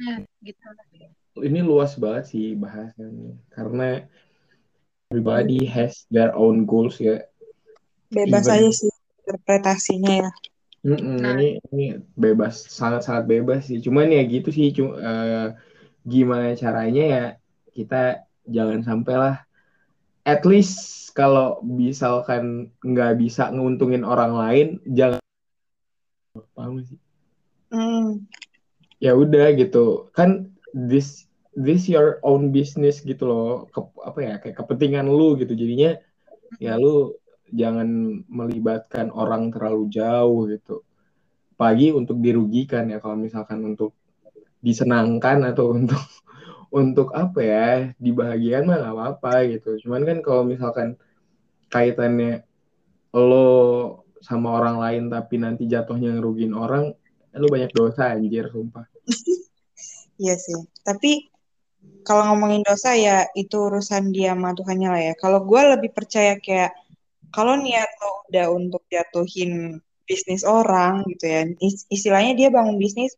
[0.00, 0.64] Nah, gitu.
[1.40, 4.08] Ini luas banget sih bahasannya karena
[5.12, 7.20] everybody has their own goals ya.
[8.08, 8.92] Bebas Even- aja sih
[9.24, 10.30] interpretasinya ya.
[10.80, 11.36] Mm-mm, Nah.
[11.36, 11.86] ini ini
[12.16, 13.84] bebas sangat-sangat bebas sih.
[13.84, 15.52] Cuman ya gitu sih cu- eh,
[16.08, 17.24] gimana caranya ya
[17.76, 19.36] kita jangan sampai lah
[20.24, 25.20] at least kalau misalkan nggak bisa nguntungin orang lain jangan
[26.54, 27.00] paham sih?
[27.70, 28.26] Hmm.
[28.98, 30.10] ya udah gitu.
[30.12, 33.70] Kan this this your own business gitu loh.
[33.70, 35.54] Ke- apa ya kayak kepentingan lu gitu.
[35.54, 35.96] Jadinya
[36.58, 37.14] ya lu
[37.50, 40.82] jangan melibatkan orang terlalu jauh gitu.
[41.54, 43.94] Apalagi untuk dirugikan ya kalau misalkan untuk
[44.60, 46.00] disenangkan atau untuk
[46.70, 50.94] untuk apa ya dibahagiakan mah gak apa-apa gitu cuman kan kalau misalkan
[51.70, 52.46] kaitannya
[53.14, 53.48] lo
[54.22, 56.94] sama orang lain tapi nanti jatuhnya ngerugin orang
[57.34, 58.86] lo banyak dosa anjir sumpah
[60.20, 60.60] Iya sih.
[60.84, 61.32] Tapi
[62.04, 65.14] kalau ngomongin dosa ya itu urusan dia sama Tuhannya lah ya.
[65.16, 66.76] Kalau gue lebih percaya kayak
[67.32, 71.40] kalau niat lo udah untuk jatuhin bisnis orang gitu ya.
[71.64, 73.16] is- Istilahnya dia bangun bisnis,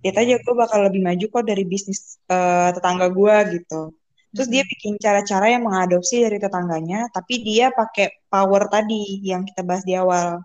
[0.00, 3.92] lihat aja gue bakal lebih maju kok dari bisnis eh, tetangga gue gitu.
[4.30, 9.66] Terus dia bikin cara-cara yang mengadopsi dari tetangganya, tapi dia pakai power tadi yang kita
[9.66, 10.38] bahas di awal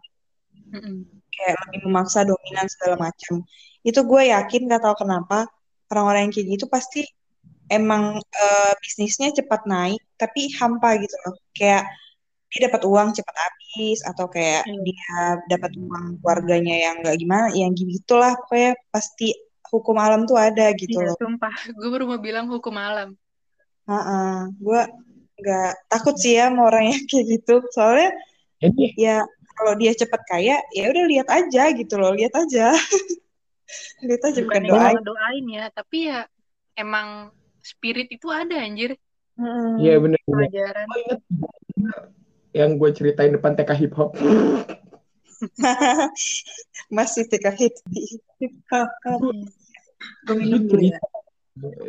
[0.74, 1.06] Mm-mm.
[1.30, 3.46] kayak lebih memaksa dominan segala macam.
[3.86, 5.46] Itu gue yakin gak tahu kenapa
[5.94, 7.06] orang-orang yang kayak gitu pasti
[7.70, 11.36] emang eh, bisnisnya cepat naik tapi hampa gitu loh.
[11.54, 11.86] Kayak
[12.56, 14.80] dia dapat uang cepat habis atau kayak Iya.
[14.88, 15.20] dia
[15.52, 19.36] dapat uang keluarganya yang nggak gimana, yang gitulah pokoknya pasti
[19.68, 21.18] hukum alam tuh ada gitu Iya, loh.
[21.20, 21.52] sumpah.
[21.76, 23.12] Gue baru mau bilang hukum alam.
[23.92, 24.36] Heeh.
[24.56, 24.82] Gue
[25.36, 27.60] nggak takut sih ya sama orang yang kayak gitu.
[27.76, 28.16] Soalnya
[28.64, 29.20] ini ya
[29.60, 32.72] kalau dia cepat kaya ya udah lihat aja gitu loh, lihat aja.
[34.08, 35.04] lihat aja bukan Bukannya doain.
[35.04, 36.24] doain ya, tapi ya
[36.80, 38.96] emang spirit itu ada anjir.
[39.76, 40.88] Iya bener-bener Pelajaran.
[42.56, 44.16] Yang gue ceritain depan TK hip hop.
[46.96, 47.52] Masih TK.
[50.24, 51.00] Gue minum dulu ya.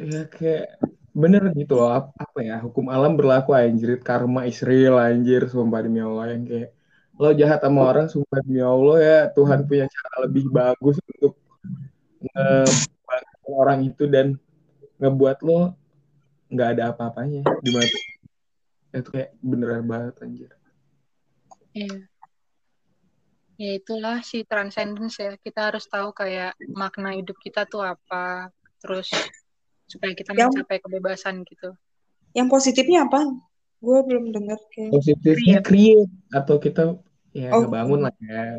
[0.03, 0.83] ya kayak
[1.14, 1.95] bener gitu loh.
[1.95, 4.03] Ap- apa ya hukum alam berlaku anjir.
[4.03, 5.47] Karma Israel anjir.
[5.47, 6.75] Sumpah demi Allah yang kayak
[7.17, 9.19] lo jahat sama orang sumpah demi Allah ya.
[9.31, 11.39] Tuhan punya cara lebih bagus untuk
[12.35, 14.35] ngebantu orang itu dan
[14.99, 15.79] ngebuat lo
[16.51, 17.47] nggak ada apa-apanya.
[17.62, 17.99] Di mata
[18.97, 20.56] itu kayak beneran banget anjir
[21.77, 21.99] Iya.
[23.57, 25.37] Ya itulah si transcendence ya.
[25.37, 28.49] Kita harus tahu kayak makna hidup kita tuh apa.
[28.81, 29.09] Terus
[29.85, 31.72] supaya kita Yang- mencapai kebebasan gitu.
[32.33, 33.24] Yang positifnya apa?
[33.77, 34.93] Gue belum dengar kayak.
[34.93, 36.97] positifnya create atau kita
[37.33, 37.64] ya Oh.
[37.64, 38.57] ngebangun lah ya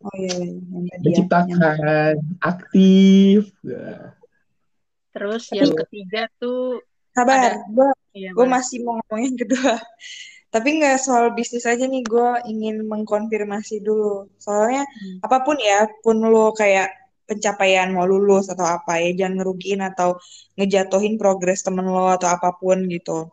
[0.00, 0.46] Oh iya, iya.
[0.46, 0.86] yang tadi ya.
[0.86, 3.86] Yang- menciptakan aktif ya.
[5.10, 7.50] Terus Tapi- yang ketiga tuh Sabar, Ada.
[7.66, 8.70] gue ya gue Mas.
[8.70, 9.74] masih mau ngomongin kedua.
[10.50, 14.26] Tapi nggak soal bisnis aja nih, gue ingin mengkonfirmasi dulu.
[14.42, 15.18] Soalnya Hmm.
[15.26, 16.90] apa pun ya, pun lo kayak
[17.30, 20.18] pencapaian mau lulus atau apa ya, jangan ngerugiin atau
[20.58, 23.30] ngejatuhin progres temen lo atau apa pun gitu.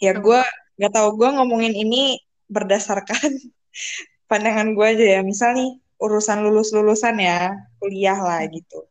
[0.00, 0.24] Ya Hmm.
[0.24, 0.40] gue
[0.80, 2.16] nggak tahu gue ngomongin ini
[2.48, 3.28] berdasarkan
[4.30, 5.20] pandangan gue aja ya.
[5.20, 8.88] Misal nih urusan lulus-lulusan ya, kuliah lah gitu.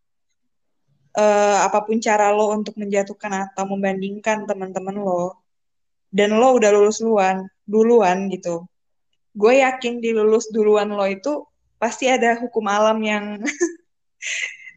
[1.14, 5.38] Eh, apa pun cara lo untuk menjatuhkan atau membandingkan teman-teman lo,
[6.10, 8.68] dan lo udah lulus duluan, duluan gitu.
[9.34, 11.44] Gue yakin di lulus duluan lo itu
[11.82, 13.26] pasti ada hukum alam yang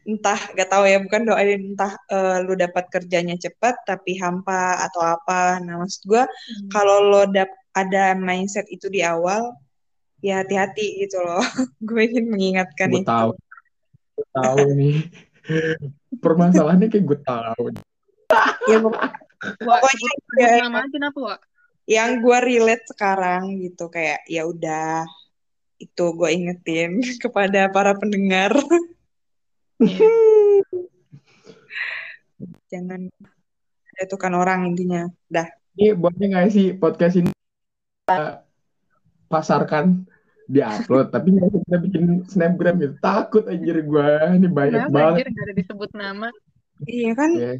[0.07, 5.03] entah gak tahu ya bukan doain entah eh, lo dapat kerjanya cepat tapi hampa atau
[5.03, 5.59] apa.
[5.59, 6.69] Nah maksud gue Hmm.
[6.71, 9.53] kalau lo dap ada mindset itu di awal
[10.23, 11.43] ya hati-hati gitu loh.
[11.87, 13.07] gue ingin mengingatkan gue itu.
[13.07, 13.31] tahu
[14.17, 14.97] gue tahu nih
[16.17, 17.63] permasalahannya kayak gue tahu
[18.67, 21.39] Ya pokoknya ya, nama aja kenapa, Wak?
[21.87, 25.07] Yang gue relate sekarang gitu kayak ya udah
[25.79, 28.51] itu gue ingetin kepada para pendengar.
[32.67, 33.07] Jangan
[33.97, 35.07] jatuhkan orang intinya.
[35.31, 35.47] Dah.
[35.79, 37.31] Ini boleh nggak sih podcast ini
[38.03, 38.43] kita
[39.31, 40.03] pasarkan
[40.47, 42.95] di upload tapi nggak kita bikin snapgram gitu.
[42.99, 45.23] Takut anjir gue ini banyak Kenapa banget.
[45.23, 46.29] anjir gak ada disebut nama?
[46.85, 47.31] iya kan?
[47.33, 47.57] Ya.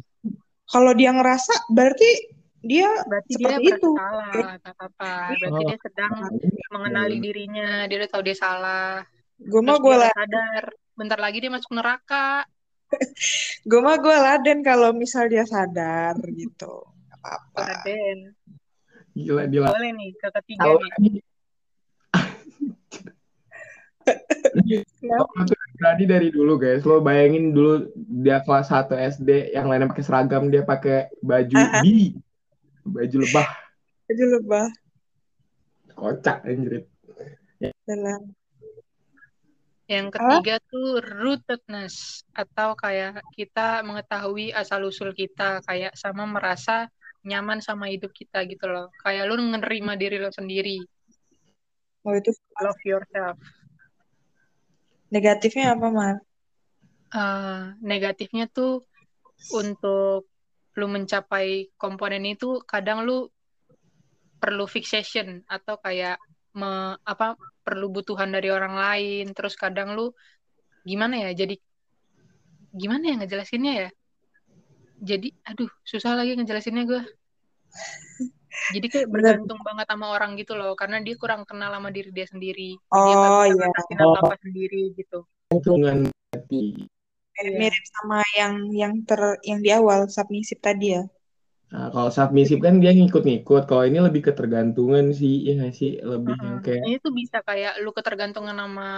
[0.70, 3.90] kalau dia ngerasa berarti dia Berarti dia Seperti merasa itu.
[3.94, 5.12] salah, tak apa-apa.
[5.36, 5.68] Berarti Oh.
[5.68, 6.12] dia sedang
[6.68, 9.06] mengenali dirinya, dia udah tahu dia salah.
[9.38, 12.42] gue mah gue dia lah sadar, bentar lagi dia masuk neraka.
[13.70, 18.18] gue mah gue laden kalau misal dia sadar gitu Gak apa-apa Raden.
[19.12, 21.20] gila gila Boleh nih, ke ketiga kalau nih.
[25.44, 26.82] tuh berani dari dulu guys.
[26.82, 27.86] Lo bayangin dulu
[28.18, 31.54] dia kelas 1 SD yang lainnya pakai seragam dia pakai baju
[31.84, 32.16] bi
[32.90, 33.48] baju lebah.
[34.08, 34.68] Aja lebah.
[35.94, 36.86] Kocak anjir.
[37.88, 38.36] dalam
[39.88, 46.92] Yang ketiga tuh rootedness atau kayak kita mengetahui asal usul kita kayak sama merasa
[47.24, 48.92] nyaman sama hidup kita gitu loh.
[49.00, 50.84] Kayak lu menerima diri lo sendiri,
[52.04, 52.30] oh itu
[52.60, 53.40] love yourself.
[55.08, 56.20] negatifnya apa mal
[57.08, 58.84] Eh, negatifnya tuh
[59.56, 60.28] untuk
[60.78, 63.26] lu mencapai komponen itu kadang lu
[64.38, 66.22] perlu fixation atau kayak
[66.54, 67.34] me, apa
[67.66, 69.34] perlu butuhan dari orang lain.
[69.34, 70.14] Terus kadang lu
[70.86, 71.58] gimana ya jadi
[72.72, 73.90] gimana ya ngejelasinnya ya?
[75.02, 77.02] Jadi aduh susah lagi ngejelasinnya gue
[78.74, 82.26] jadi kayak bergantung banget sama orang gitu loh karena dia kurang kenal sama diri dia
[82.28, 82.76] sendiri.
[82.76, 84.04] Dia Oh bisa iya.
[84.04, 85.24] apa apa sendiri gitu.
[85.48, 86.84] Dengan hati.
[87.38, 87.58] Kayak Iya.
[87.62, 91.02] mirip sama yang yang ter yang di awal submisif tadi ya.
[91.72, 93.62] Nah, kalau submisif kan dia ngikut-ngikut.
[93.68, 95.90] Kalau ini lebih ketergantungan sih, ya nggak sih?
[96.00, 96.64] Lebih yang Mm-mm.
[96.64, 98.88] kayak ini tuh bisa kayak lu ketergantungan sama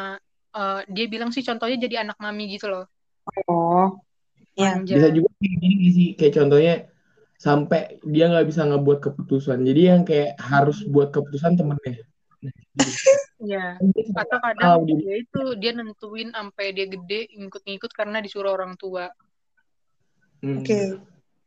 [0.57, 2.85] eh, dia bilang sih contohnya jadi anak mami gitu loh
[3.49, 4.01] Oh.
[4.59, 4.77] Ya.
[4.85, 6.09] bisa juga gini sih?
[6.19, 6.73] Kayak contohnya
[7.47, 7.81] sampai
[8.15, 9.59] dia nggak bisa ngebuat keputusan.
[9.69, 11.95] Jadi yang kayak harus buat keputusan temennya.
[12.45, 12.91] Nah, gitu.
[13.41, 18.53] ya Dia atau kadang tahu dia- itu dia nentuin sampai dia gede ngikut-ngikut karena disuruh
[18.53, 19.09] orang tua.
[20.45, 20.61] Hmm.
[20.61, 21.01] Oke.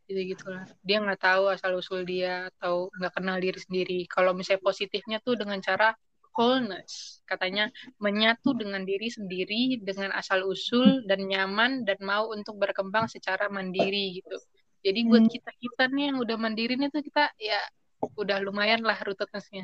[0.03, 0.67] gitu gitulah.
[0.83, 3.99] Dia nggak tahu asal usul dia atau nggak kenal diri sendiri.
[4.05, 5.95] Kalau misalnya positifnya tuh dengan cara
[6.35, 7.69] wholeness katanya
[8.01, 14.17] menyatu dengan diri sendiri dengan asal usul dan nyaman dan mau untuk berkembang secara mandiri
[14.19, 14.37] gitu.
[14.83, 15.31] Jadi buat Hmm.
[15.31, 17.61] kita kita nih yang udah mandiri nih tuh kita ya
[18.03, 19.63] udah lumayan lah rootedness-nya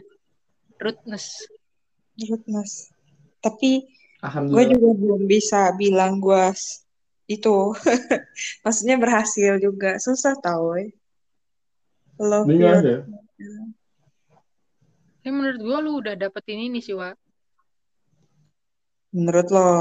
[2.27, 2.71] rootedness Goodness.
[3.39, 3.71] Tapi
[4.51, 6.51] gue juga belum bisa bilang gue
[7.31, 7.71] itu.
[8.67, 9.95] Maksudnya berhasil juga.
[10.01, 10.75] Susah tau.
[10.75, 10.91] eh.
[12.19, 13.05] Love ya.
[15.19, 17.15] Tapi menurut gue lu udah dapetin ini sih Wak
[19.15, 19.71] Menurut lo.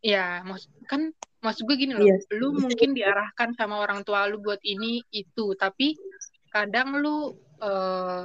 [0.00, 1.10] Ya, maksud kan
[1.42, 2.16] maksud gue gini loh, Iya.
[2.38, 5.98] lu mungkin diarahkan sama orang tua lu buat ini itu, tapi
[6.54, 8.22] kadang lu eh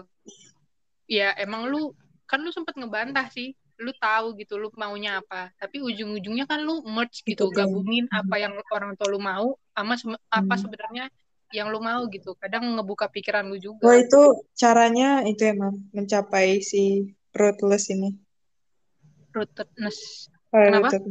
[1.09, 1.91] ya emang lu
[2.31, 3.51] kan lu sempet ngebantah sih,
[3.83, 8.55] lu tahu gitu lu maunya apa, tapi ujung-ujungnya kan lu merge gitu, gabungin apa yang
[8.71, 10.61] orang tua lu mau sama sem- apa Hmm.
[10.63, 11.05] sebenarnya
[11.51, 12.31] yang lu mau gitu.
[12.39, 13.91] Kadang ngebuka pikiran lu juga.
[13.91, 18.15] Oh itu caranya itu emang mencapai si rootless ini.
[19.35, 20.27] Rootedness.
[20.51, 20.91] Oh, Kenapa?
[20.91, 21.03] rooted.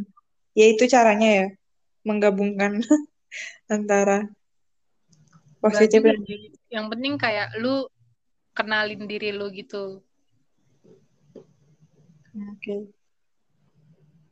[0.57, 1.47] Ya itu caranya ya.
[2.05, 2.81] Menggabungkan
[3.69, 4.29] antara
[5.61, 6.21] positif dan.
[6.69, 7.89] Yang penting kayak lu
[8.57, 10.05] kenalin diri lu gitu.
[12.37, 12.91] Oke.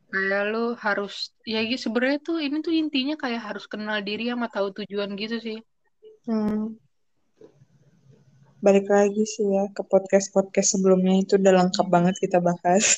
[0.09, 4.49] Kayak lu harus ya gitu sebenarnya tuh ini tuh intinya kayak harus kenal diri sama
[4.49, 5.59] tahu tujuan gitu sih.
[6.25, 6.79] Hmm.
[8.59, 12.97] Balik lagi sih ya ke podcast-podcast sebelumnya itu udah lengkap banget kita bahas.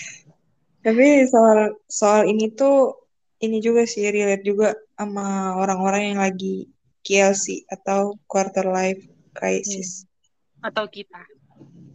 [0.84, 2.96] Tapi soal soal ini tuh
[3.44, 6.68] ini juga sih relate juga sama orang-orang yang lagi
[7.04, 9.00] KLC atau quarter life
[9.32, 10.04] crisis
[10.60, 11.24] Atau kita,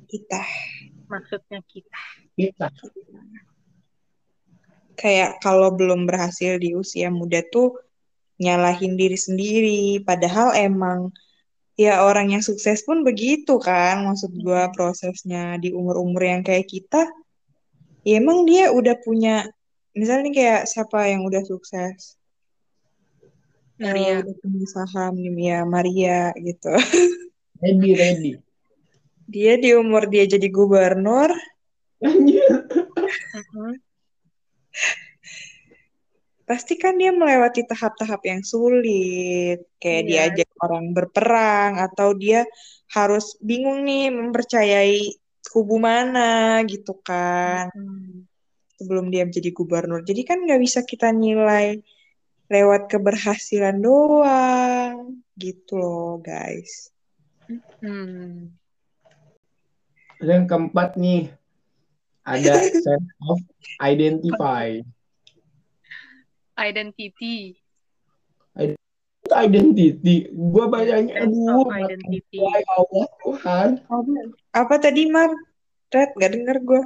[0.10, 0.42] kita.
[1.06, 2.25] maksudnya kita.
[2.36, 2.68] Kita.
[4.96, 7.76] Kayak kalau belum berhasil di usia muda tuh
[8.40, 10.04] nyalahin diri sendiri.
[10.04, 11.12] Padahal emang
[11.76, 14.08] ya orang yang sukses pun begitu kan.
[14.08, 17.08] Maksud gua prosesnya di umur-umur yang kayak kita,
[18.08, 19.48] ya emang dia udah punya,
[19.96, 22.16] misalnya nih kayak siapa yang udah sukses?
[23.76, 24.24] Eh, Maria.
[24.24, 26.72] udah punya saham ya Maria gitu.
[27.60, 28.32] Ready, ready.
[29.28, 31.34] Dia di umur dia jadi gubernur.
[36.46, 40.10] Pasti kan dia melewati tahap-tahap yang sulit, kayak Iya.
[40.30, 42.46] diajak orang berperang, atau dia
[42.94, 45.18] harus bingung nih mempercayai
[45.50, 48.30] kubu mana gitu kan, Mm.
[48.78, 50.06] sebelum dia menjadi gubernur.
[50.06, 51.82] Jadi kan nggak bisa kita nilai
[52.52, 56.94] lewat keberhasilan doang, gitu loh guys.
[57.82, 58.54] Hmm.
[60.22, 61.34] Yang keempat nih,
[62.26, 63.40] ada sense of
[63.80, 64.82] identify.
[66.56, 67.60] Identity.
[68.56, 68.78] Itu
[69.32, 70.16] identity.
[70.32, 72.38] Gue bacanya, Sense aduh, identity.
[72.40, 73.70] ya Allah Tuhan.
[74.52, 75.32] Apa, tadi Mar?
[75.90, 76.82] Red, gak denger gue.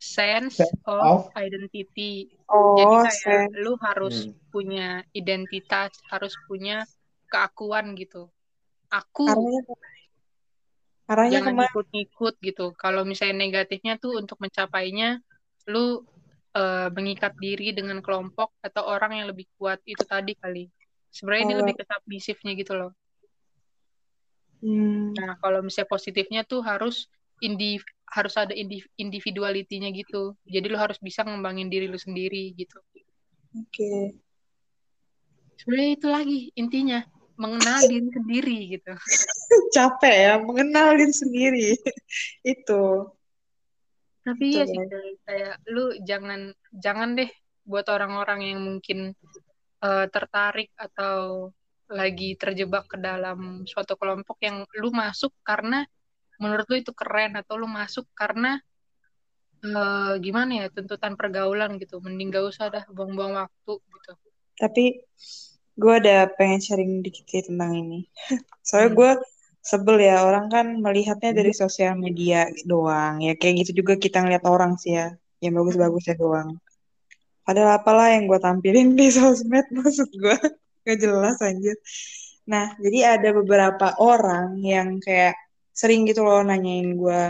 [0.00, 2.32] Sense Sense of of- identity.
[2.50, 3.48] Jadi Oh, kayak sen.
[3.60, 4.34] lu harus Hmm.
[4.48, 6.82] punya identitas, harus punya
[7.28, 8.26] keakuan gitu.
[8.90, 9.60] Aku Arahnya,
[11.10, 11.68] arahnya jangan ke mana?
[11.68, 12.64] ikut-ikut gitu.
[12.82, 15.06] Kalau misalnya negatifnya tuh untuk mencapainya,
[15.72, 16.02] lu
[16.60, 20.66] eh, mengikat diri dengan kelompok atau orang yang lebih kuat itu tadi kali.
[21.14, 21.60] Sebenarnya ini Oh.
[21.62, 22.90] lebih ke submisifnya gitu loh.
[24.60, 27.06] Hmm, Nah, kalau misalnya positifnya tuh harus
[27.46, 27.80] indi
[28.10, 30.34] harus ada indi individuality-nya gitu.
[30.54, 32.78] Jadi lu harus bisa ngembangin diri lu sendiri gitu.
[33.58, 33.90] oke.
[35.60, 36.98] Sebenarnya itu lagi intinya
[37.40, 38.92] mengenal diri sendiri gitu.
[39.76, 41.66] Capek ya, mengenal diri sendiri.
[42.54, 43.08] Itu.
[44.20, 44.76] Tapi ya sih
[45.24, 47.32] kayak, lu jangan jangan deh
[47.64, 49.16] buat orang-orang yang mungkin
[49.80, 51.48] eh, tertarik atau
[51.90, 55.82] lagi terjebak ke dalam suatu kelompok yang lu masuk karena
[56.38, 58.60] menurut lu itu keren atau lu masuk karena
[59.64, 64.12] eh, gimana ya tuntutan pergaulan gitu mending gak usah dah buang-buang waktu gitu
[64.60, 65.00] Tapi
[65.82, 67.98] gue ada pengen sharing dikit ya tentang ini.
[68.68, 68.98] Soalnya Hmm.
[69.00, 69.10] gue
[69.70, 72.38] sebel ya orang kan melihatnya dari sosial media
[72.70, 73.14] doang.
[73.26, 75.06] Ya kayak gitu juga kita ngeliat orang sih ya.
[75.44, 76.50] Yang bagus-bagusnya doang.
[77.46, 80.36] Padahal apalah yang gue tampilin di sosmed maksud gue.
[80.86, 81.76] Gak jelas anjir.
[82.52, 85.34] Nah, jadi ada beberapa orang yang kayak
[85.80, 87.22] sering gitu loh nanyain gue.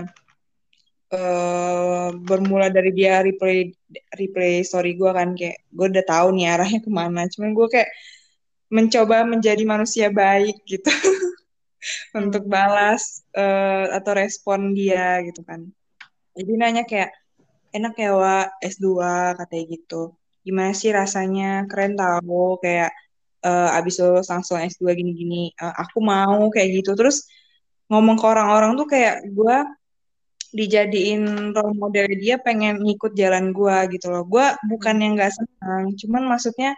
[1.10, 3.66] eh bermula dari dia replay
[4.20, 7.90] replay story gue kan kayak gue udah tahu nih arahnya ke mana cuman gue kayak
[8.70, 10.88] mencoba menjadi manusia baik gitu.
[12.18, 15.66] Untuk balas eh, atau respon dia gitu kan.
[16.38, 17.10] Jadi nanya kayak
[17.74, 18.86] enak ya wa S2
[19.38, 20.02] katanya gitu.
[20.46, 21.66] Gimana sih rasanya?
[21.66, 22.90] Keren tau kayak
[23.42, 25.50] eh, abis lulus langsung S2 gini-gini.
[25.54, 26.94] Eh, aku mau kayak gitu.
[26.94, 27.26] Terus
[27.90, 29.56] ngomong ke orang-orang tuh kayak gue
[30.50, 34.22] dijadiin role model dia pengen ngikut jalan gue gitu loh.
[34.26, 36.74] Gue bukan yang nggak senang cuman maksudnya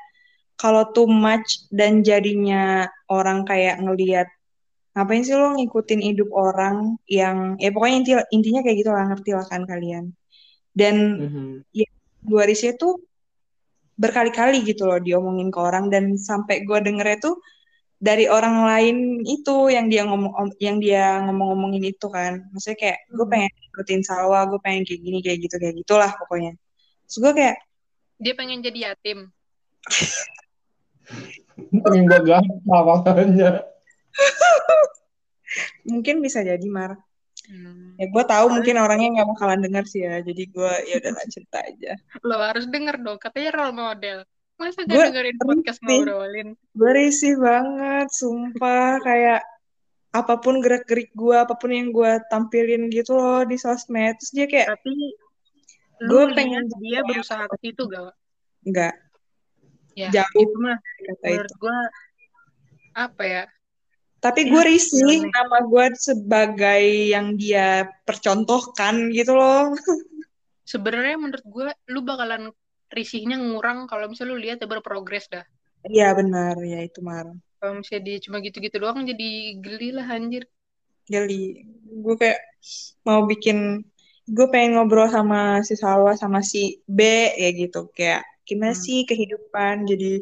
[0.62, 4.30] kalau too much dan jadinya orang kayak ngelihat
[4.94, 9.30] ngapain sih lo ngikutin hidup orang yang ya pokoknya inti, intinya kayak gitu lah ngerti
[9.34, 10.14] lah kan kalian.
[10.70, 11.44] Dan Mhm.
[11.74, 11.88] ya
[12.22, 13.02] gue riset tuh
[13.98, 17.36] berkali-kali gitu loh diomongin ke orang dan sampai gue dengernya tuh
[18.02, 22.44] dari orang lain itu yang dia ngomong om- yang dia ngomong-ngomongin itu kan.
[22.50, 26.52] Maksudnya kayak gue pengen ikutin Salwa gue pengen kayak gini kayak gitu kayak gitulah pokoknya.
[27.06, 27.56] Terus gue kayak
[28.22, 29.30] dia pengen jadi yatim
[31.72, 33.50] Gue gampang makanya.
[35.88, 36.96] mungkin bisa jadi mar.
[37.42, 37.98] Hmm.
[37.98, 41.26] ya gue tahu mungkin orangnya nggak bakalan denger sih ya jadi gue ya udah lah
[41.26, 41.92] cerita aja.
[42.22, 44.18] Lo harus denger dong katanya role model.
[44.62, 46.48] Masa gak Gue dengerin podcast ngobrolin?
[46.70, 49.42] Gue risih banget sumpah kayak
[50.12, 54.32] apa pun gerak gerik gue apa pun yang gue tampilin gitu loh di sosmed terus
[54.36, 54.92] dia kayak tapi
[56.04, 58.12] Gua lu pengen dia berusaha ke situ gak
[58.68, 58.94] nggak
[59.94, 60.42] ya Jauh.
[60.42, 61.56] itu mah kata menurut itu.
[61.60, 61.78] gua
[62.92, 63.42] apa ya?
[64.22, 65.34] Tapi Ya, gue risih gimana?
[65.34, 69.74] nama gue sebagai yang dia percontohkan gitu loh.
[70.62, 72.54] Sebenarnya menurut gua lu bakalan
[72.92, 75.42] risihnya ngurang kalau misalnya lu lihat dia berprogres dah.
[75.82, 77.26] Iya benar ya itu mar
[77.58, 80.46] kalau misalnya dia cuma gitu-gitu doang jadi geli lah anjir.
[81.06, 81.62] Geli.
[82.02, 82.38] Gue kayak
[83.06, 83.86] mau bikin
[84.26, 86.98] gue pengen ngobrol sama si Salwa sama si B
[87.38, 87.90] ya gitu.
[87.94, 88.82] Kayak gimana Hmm.
[88.84, 90.20] sih kehidupan jadi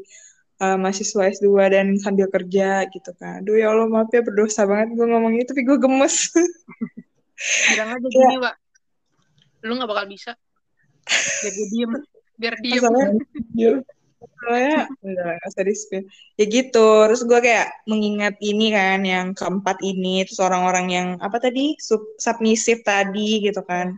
[0.62, 3.42] uh, mahasiswa S2 dan sambil kerja gitu kan.
[3.42, 6.30] Aduh ya Allah maaf ya berdosa banget gue ngomong itu tapi gue gemes.
[7.74, 8.26] Bilang aja Iya.
[8.30, 8.54] gini pak
[9.60, 10.32] lu nggak bakal bisa.
[11.44, 11.92] Biar dia diem.
[12.40, 12.80] Biar diem.
[12.80, 13.12] Masalahnya
[14.40, 15.36] soalnya enggak
[16.36, 21.40] ya gitu terus gue kayak mengingat ini kan yang keempat ini terus orang-orang yang apa
[21.40, 23.96] tadi sub submisif tadi gitu kan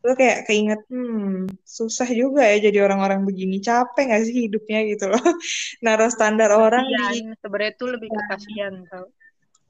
[0.00, 1.60] gue kayak keinget hmm.
[1.60, 3.60] susah juga ya jadi orang-orang begini.
[3.60, 5.20] Capek gak sih hidupnya gitu loh?
[5.84, 9.06] Naruh standar orang di kasihan sebenarnya tuh lebih ke kasihan tau.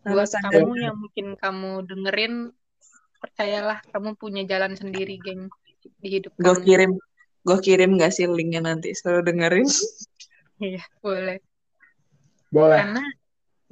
[0.07, 2.35] Buat standar kamu yang mungkin kamu dengerin
[3.21, 5.53] percayalah kamu punya jalan sendiri geng
[6.01, 6.65] di hidup gue kamu.
[6.65, 6.93] kirim
[7.41, 8.95] gue kirim gak sih linknya nanti?
[8.95, 9.69] Selalu dengerin.
[10.61, 11.41] Iya boleh.
[12.53, 12.85] Boleh.
[12.85, 13.01] karena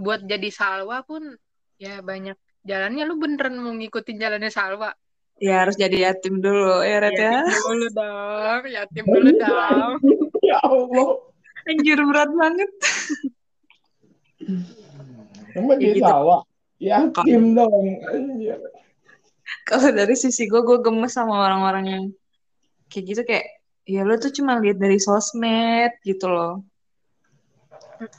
[0.01, 1.37] buat jadi salwa pun
[1.77, 2.33] ya banyak
[2.65, 3.05] jalannya.
[3.05, 4.97] Lu beneran mau ngikutin jalannya salwa
[5.39, 9.95] ya harus jadi yatim dulu ya Red ya yatim dulu dong yatim dulu dong
[10.49, 11.09] Ya Allah.
[11.69, 12.71] anjir berat banget
[15.53, 16.05] Emang Ya gitu.
[16.07, 16.41] salah.
[16.79, 17.85] Yatim dong.
[18.07, 18.59] Anjir.
[19.65, 22.05] kalau dari sisi gue gue gemes sama orang-orang yang
[22.89, 23.47] kayak gitu kayak
[23.85, 26.61] ya lo tuh cuma lihat dari sosmed gitu loh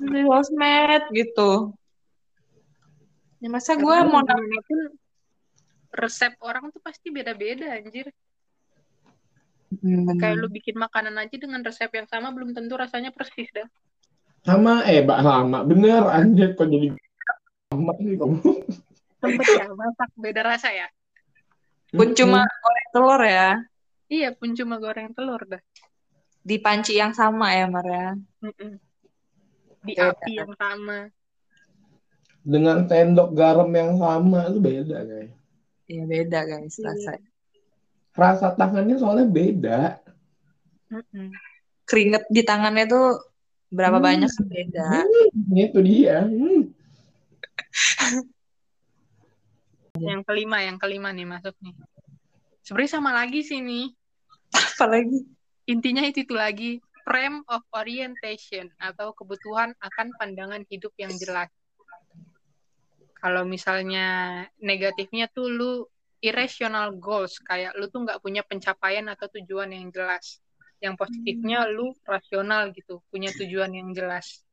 [0.01, 1.73] dari sosmed gitu
[3.39, 4.79] ya masa gue mau gimana pun
[5.91, 8.09] resep orang tuh pasti beda-beda anjir
[9.69, 13.69] Hmm, kayak lu bikin makanan aja dengan resep yang sama belum tentu rasanya persis dah
[14.41, 15.61] Sama, eh, Mbak lama.
[15.61, 16.57] Bener, anjir.
[16.57, 16.89] Kok jadi
[17.69, 18.39] lama sih kamu?
[19.19, 20.87] sempet ya masak beda rasa ya
[21.91, 23.49] pun cuma goreng telur ya
[24.07, 25.61] iya pun cuma goreng telur dah
[26.41, 28.09] di panci yang sama ya Mar ya
[29.85, 30.09] di Beda.
[30.09, 31.13] api yang sama
[32.39, 35.29] Dengan sendok garam yang sama, itu beda, guys.
[35.89, 36.85] Iya beda guys Iya.
[36.87, 37.11] rasa
[38.13, 39.81] Rasa tangannya soalnya beda.
[40.89, 41.29] Mm-mm.
[41.85, 43.17] keringet di tangannya tuh
[43.69, 44.05] berapa Hmm.
[44.05, 46.21] banyak kan beda Hmm, itu dia.
[46.21, 46.69] Hmm.
[49.99, 51.75] yang kelima yang kelima nih masuk nih
[52.61, 53.89] sebenarnya sama lagi sih nih
[54.53, 55.25] apalagi
[55.65, 56.71] intinya itu itu lagi
[57.03, 61.49] frame of orientation atau kebutuhan akan pandangan hidup yang jelas
[63.19, 65.71] kalau misalnya negatifnya tuh lu
[66.19, 70.43] irrational goals kayak lu tuh nggak punya pencapaian atau tujuan yang jelas
[70.79, 74.43] yang positifnya lu rasional gitu punya tujuan yang jelas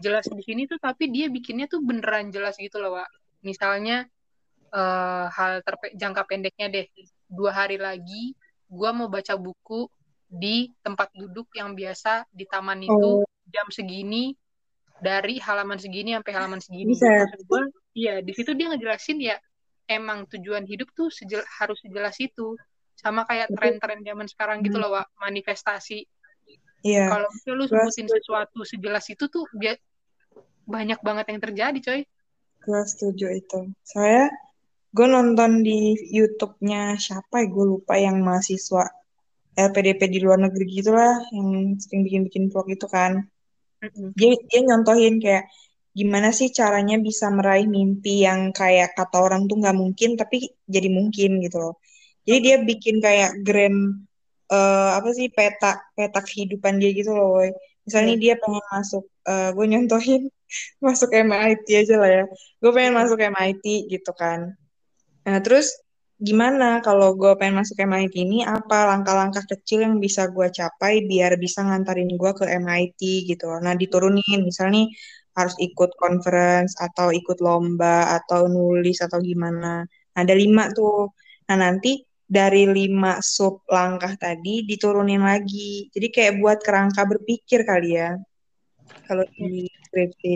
[0.00, 3.08] jelas di sini tuh tapi dia bikinnya tuh beneran jelas gitu loh Wak.
[3.44, 4.08] misalnya
[4.72, 6.86] eh, hal terpe jangka pendeknya deh
[7.28, 8.34] dua hari lagi
[8.68, 9.88] gua mau baca buku
[10.30, 13.26] di tempat duduk yang biasa di taman itu Oh.
[13.50, 14.30] jam segini
[15.02, 17.26] dari halaman segini sampai halaman segini Bisa.
[17.92, 19.36] Iya di situ dia ngejelasin ya
[19.86, 22.54] emang tujuan hidup tuh sejel- harus sejelas itu
[22.94, 24.86] sama kayak tren-tren zaman sekarang gitu Hmm.
[24.86, 25.08] loh Wak.
[25.18, 26.04] manifestasi
[26.80, 27.08] Iya.
[27.08, 29.76] kalau misalnya lu sebutin sesuatu sejelas itu tuh dia
[30.64, 32.00] banyak banget yang terjadi coy
[32.60, 33.72] Gue setuju itu.
[33.82, 34.28] Soalnya
[34.92, 38.84] gue nonton di YouTube-nya siapa ya, gue lupa yang mahasiswa
[39.56, 43.24] LPDP di luar negeri gitulah, yang sering bikin-bikin vlog itu kan.
[44.12, 45.48] Dia, dia nyontohin kayak
[45.98, 50.36] gimana sih caranya bisa meraih mimpi yang kayak kata orang tuh nggak mungkin, tapi
[50.74, 51.74] jadi mungkin gitu loh.
[52.26, 53.78] Jadi dia bikin kayak grand,
[54.52, 55.66] eh, apa sih, peta,
[55.96, 57.28] peta kehidupan dia gitu loh.
[57.40, 57.50] woy.
[57.86, 60.22] Misalnya dia pengen masuk, eh, gue nyontohin
[60.86, 62.24] masuk MIT aja lah ya.
[62.62, 63.00] Gue pengen Hmm.
[63.00, 64.40] masuk MIT gitu kan.
[65.26, 65.66] Nah, terus
[66.28, 71.32] gimana kalau gue pengen masuk MIT ini, apa langkah-langkah kecil yang bisa gue capai biar
[71.44, 73.46] bisa ngantarin gue ke MIT gitu.
[73.64, 74.40] Nah, diturunin.
[74.48, 74.82] Misalnya
[75.38, 79.86] harus ikut conference atau ikut lomba atau nulis atau gimana.
[79.86, 81.10] Nah, ada lima tuh.
[81.48, 85.90] Nah, nanti dari lima sub langkah tadi diturunin lagi.
[85.90, 88.14] Jadi kayak buat kerangka berpikir kali ya.
[89.06, 90.32] Kalau di skripsi.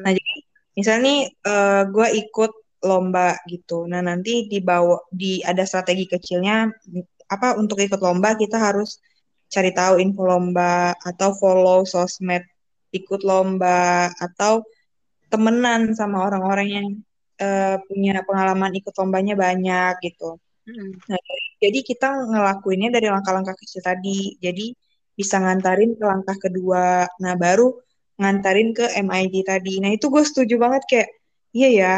[0.00, 0.34] Nah, jadi
[0.76, 2.52] misalnya nih eh, gue ikut
[2.84, 3.84] lomba gitu.
[3.88, 6.68] Nah, nanti dibawa di ada strategi kecilnya
[7.30, 8.98] apa untuk ikut lomba kita harus
[9.50, 12.42] cari tahu info lomba atau follow sosmed
[12.90, 14.66] ikut lomba atau
[15.30, 16.86] temenan sama orang-orang yang
[17.38, 20.36] eh, punya pengalaman ikut lombanya banyak gitu.
[20.68, 20.90] Mm-mm.
[21.08, 21.20] Nah,
[21.62, 24.36] jadi kita ngelakuinnya dari langkah-langkah kecil tadi.
[24.38, 24.74] Jadi
[25.14, 27.08] bisa ngantarin ke langkah kedua.
[27.22, 27.74] Nah, baru
[28.20, 29.80] ngantarin ke MIT tadi.
[29.80, 31.08] Nah, itu gue setuju banget kayak,
[31.56, 31.94] iya ya,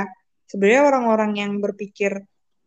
[0.46, 2.22] sebenarnya orang-orang yang berpikir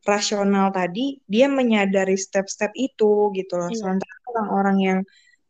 [0.05, 3.71] rasional tadi, dia menyadari step-step itu gitu loh.
[3.71, 3.79] Iya.
[3.79, 4.99] Sementara orang-orang yang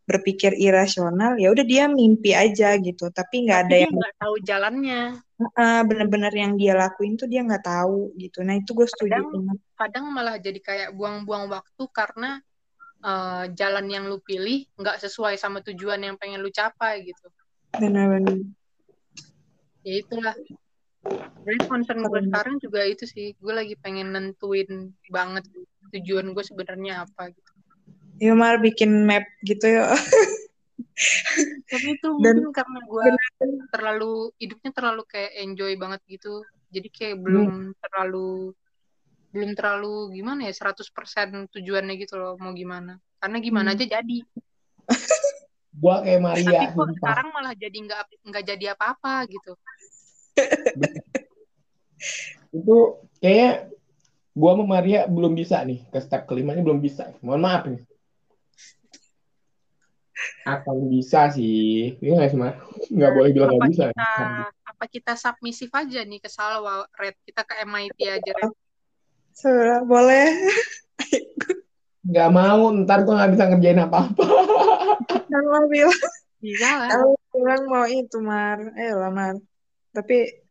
[0.06, 3.10] berpikir irasional, ya udah dia mimpi aja gitu.
[3.10, 5.02] Tapi nggak ada yang nggak tahu jalannya.
[5.58, 8.46] Ah, bener-bener yang dia lakuin tuh dia nggak tahu gitu.
[8.46, 12.40] Nah, itu gue setuju Kadang- kadang malah jadi kayak buang-buang waktu karena
[13.06, 17.28] eh, jalan yang lu pilih nggak sesuai sama tujuan yang pengen lu capai gitu.
[17.76, 18.46] Bener-bener.
[19.86, 20.34] ya itulah.
[21.46, 23.38] Jadi concern gue sekarang juga itu sih.
[23.38, 25.46] Gue lagi pengen nentuin banget
[25.94, 27.55] tujuan gue sebenarnya apa gitu
[28.22, 29.92] Yuk Mar bikin map gitu ya.
[31.72, 33.04] tapi itu Dan- mungkin karena gue
[33.74, 38.56] terlalu hidupnya terlalu kayak enjoy banget gitu jadi kayak belum terlalu
[39.36, 43.78] belum terlalu gimana ya 100% tujuannya gitu loh mau gimana karena gimana Hmm.
[43.82, 44.18] aja jadi
[45.76, 48.00] Gua kayak Maria, tapi kok sekarang malah jadi nggak
[48.32, 49.52] nggak jadi apa-apa gitu
[52.56, 53.76] Itu kayaknya
[54.32, 57.12] gua sama Maria belum bisa nih ke step kelima ini belum bisa.
[57.20, 57.84] Mohon maaf nih.
[60.46, 61.98] Akan bisa sih.
[62.00, 62.40] Ini nggak sih?
[62.94, 63.86] Nggak boleh bilang apa nggak bisa.
[63.92, 64.12] kita
[64.66, 68.52] apa kita submisif aja nih ke Salwa Red kita ke MIT aja Red
[69.36, 70.28] Sebenernya boleh.
[72.06, 74.26] Nggak mau, ntar gua nggak bisa ngerjain apa-apa.
[75.26, 76.02] Kalau bilang,
[76.40, 78.60] bisa lah kalau bilang mau itu Mar.
[78.80, 79.36] Ayo lah Mar.
[79.92, 80.46] Tapi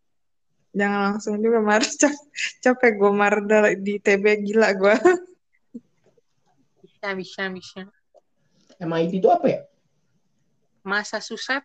[0.75, 1.81] jangan langsung juga Mar.
[2.03, 2.27] Cap-
[2.61, 4.97] Capek gue Mar Udah di TB gila gue.
[6.85, 7.81] bisa bisa bisa
[8.83, 9.61] MIT itu apa ya?
[10.85, 11.65] masa suset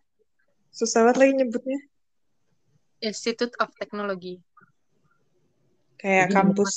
[0.69, 1.79] Susah banget lagi nyebutnya.
[3.01, 4.37] Institute of Technology
[5.99, 6.71] Kayak Jadi kampus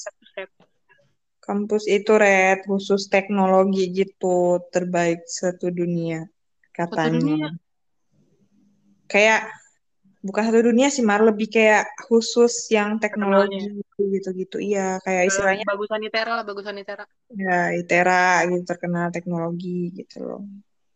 [1.43, 6.27] kampus itu red khusus teknologi gitu terbaik satu dunia
[6.75, 7.19] katanya.
[7.19, 7.49] dunia?
[9.07, 9.51] Kayak
[10.23, 14.62] bukan satu dunia sih Mar lebih kayak khusus yang teknologi gitu-gitu.
[14.62, 20.43] Iya, kayak istilahnya bagusan Itera lah bagusan Itera ya ITERA gitu terkenal teknologi gitu loh.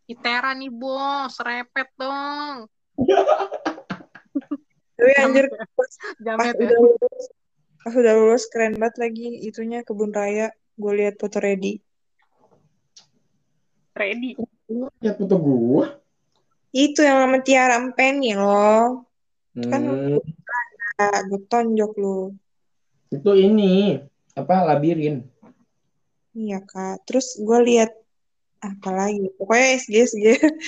[0.06, 2.70] Itera nih bos repet dong
[4.96, 7.24] Tapi anjir pas jamet ya udah lulus,
[7.84, 10.48] pas udah lulus keren banget lagi itunya kebun raya.
[10.72, 11.84] Gue lihat foto ready.
[13.92, 14.40] ready
[15.00, 16.00] lihat foto gua.
[16.72, 19.04] Itu yang sama Tiara Empeni loh.
[19.56, 20.20] Kan Hmm,
[21.28, 22.36] gue tonjok lu.
[23.08, 23.96] itu ini
[24.36, 25.24] apa labirin.
[26.36, 27.08] Iya kak.
[27.08, 27.90] Terus gue lihat
[28.60, 29.32] apa lagi?
[29.40, 30.24] Pokoknya SG SG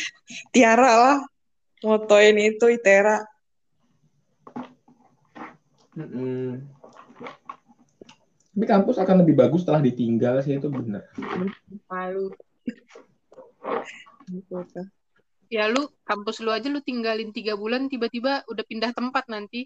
[0.56, 1.18] Tiara lah.
[1.84, 3.20] Motoin itu Itera.
[5.94, 6.64] Mm-mm.
[8.58, 11.04] Tapi kampus akan lebih bagus setelah ditinggal sih itu benar.
[11.86, 12.32] Malu.
[14.32, 14.86] Gitu tuh.
[15.48, 19.64] Ya lu kampus lu aja lu tinggalin tiga bulan tiba-tiba udah pindah tempat nanti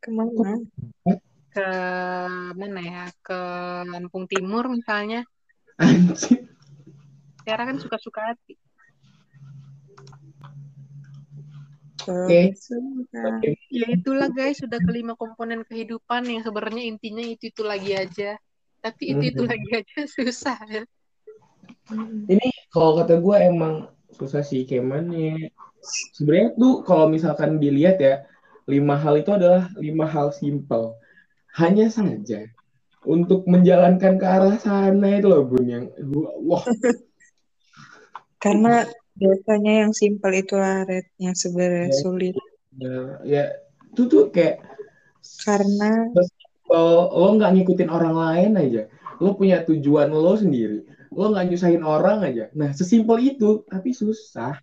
[0.00, 0.62] Ke mana?
[1.52, 1.68] ke
[2.56, 3.38] mana ya ke
[3.88, 5.24] Lampung Timur misalnya.
[5.76, 6.48] Anjir.
[7.44, 8.54] Tiara kan suka-suka hati.
[12.06, 12.54] Oke.
[12.56, 13.40] Suka.
[13.68, 18.38] Ya itulah guys sudah kelima komponen kehidupan yang sebenarnya intinya itu itu lagi aja.
[18.80, 19.50] Tapi itu itu Mhm.
[19.50, 20.82] lagi aja susah ya.
[22.26, 23.74] Ini kalau kata gue emang
[24.14, 25.36] susah sih kayak mana ya.
[26.16, 28.26] Sebenarnya tuh kalau misalkan dilihat ya,
[28.66, 30.98] lima hal itu adalah lima hal simple.
[31.54, 32.44] Hanya saja
[33.06, 35.84] untuk menjalankan ke arah sana itu loh bun yang
[36.42, 36.66] wah
[38.44, 38.84] Karena
[39.16, 41.96] biasanya yang simpel itulah Red yang sebenarnya Ya.
[42.02, 42.34] sulit.
[42.76, 43.44] ya, ya
[43.94, 44.60] itu tuh kayak
[45.42, 46.12] Karena
[46.66, 48.82] kalau lo nggak ngikutin orang lain aja,
[49.22, 50.82] lo punya tujuan lo sendiri,
[51.16, 52.52] lo nggak nyusahin orang aja.
[52.52, 54.60] Nah sesimpel itu tapi susah.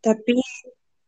[0.00, 0.40] tapi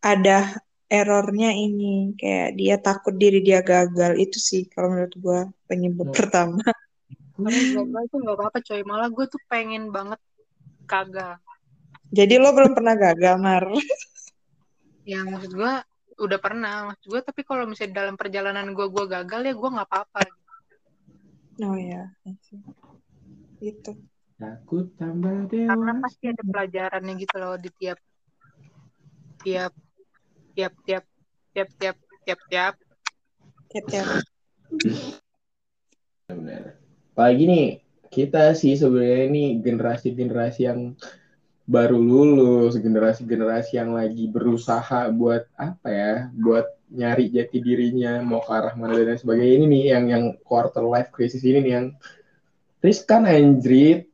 [0.05, 0.61] ada
[0.93, 6.17] errornya ini kayak dia takut diri dia gagal itu sih kalau menurut gua penyebab Hmm.
[6.17, 6.65] pertama.
[7.33, 8.81] Kalau gagal tuh nggak apa-apa coy.
[8.85, 10.21] Malah gue tuh pengen banget
[10.85, 11.41] kagak.
[12.13, 13.65] Jadi lo belum pernah gagal, Mar.
[15.09, 15.73] Ya maksud gue
[16.21, 16.93] udah pernah.
[16.93, 20.21] Maksud gue tapi kalau misalnya dalam perjalanan gue gue gagal ya gue nggak apa-apa.
[21.63, 22.09] Oh ya,
[23.63, 23.95] itu.
[24.43, 26.03] Takut tambah Karena dewa.
[26.03, 27.99] pasti ada pelajarannya gitu loh di tiap
[29.47, 29.73] tiap
[30.59, 31.05] tiap tiap
[31.55, 32.75] tiap tiap tiap tiap.
[33.73, 34.21] Tiap-tiap.
[36.29, 36.77] Benar.
[37.17, 37.67] Apalagi nih
[38.13, 40.93] kita sih sebenarnya ini generasi-generasi yang
[41.65, 48.53] baru lulus, generasi-generasi yang lagi berusaha buat apa ya, buat nyari jati dirinya, mau ke
[48.53, 49.55] arah mana dan lain sebagainya.
[49.57, 51.87] Ini nih yang yang quarter life crisis ini nih yang
[52.83, 54.11] riskan anjrit.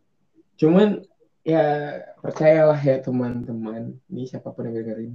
[0.60, 1.02] Cuman
[1.42, 5.12] ya percayalah ya teman-teman, ini siapa pun yang dengerin.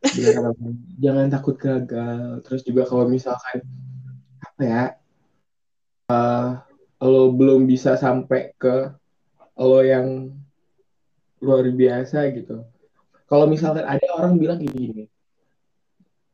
[1.04, 2.40] Jangan takut gagal.
[2.46, 3.66] Terus juga kalau misalkan
[4.40, 4.84] apa ya,
[7.02, 8.94] lo belum bisa sampai ke
[9.60, 10.32] lo yang
[11.40, 12.64] luar biasa gitu.
[13.26, 15.06] Kalau misalkan ada orang bilang gini,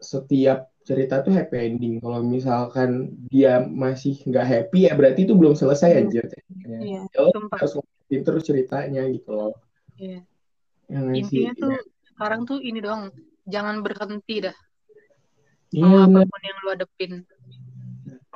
[0.01, 1.99] setiap cerita tuh happy ending.
[1.99, 6.01] Kalau misalkan dia masih nggak happy ya berarti itu belum selesai Hmm.
[6.07, 6.79] aja ceritanya.
[6.79, 7.23] Iya, Ya,
[7.59, 9.53] harus lanjutin terus ceritanya gitu loh.
[9.99, 10.23] Iya.
[10.87, 11.43] Ya nggak sih?
[11.43, 11.75] Intinya tuh
[12.15, 13.11] sekarang tuh ini doang.
[13.47, 14.57] Jangan berhenti dah.
[15.75, 16.23] Iya, bener.
[16.23, 17.13] apa pun yang lu hadepin.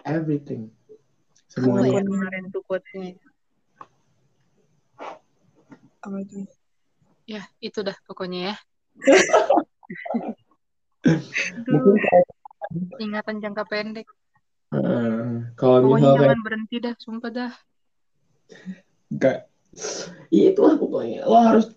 [0.02, 0.62] everything.
[1.46, 1.98] Semuanya.
[1.98, 3.14] ya kemarin tuh quote-nya?
[6.00, 6.46] Apa itu?
[7.26, 8.56] Ya, itu dah pokoknya ya.
[11.70, 11.94] Mungkin
[12.98, 14.06] ingatan jangka pendek.
[14.70, 17.52] eh, kalau Pokoknya misalkan jangan berhenti dah, sumpah dah.
[19.10, 19.38] Enggak.
[20.30, 21.26] Iya itulah pokoknya.
[21.26, 21.74] Lo harus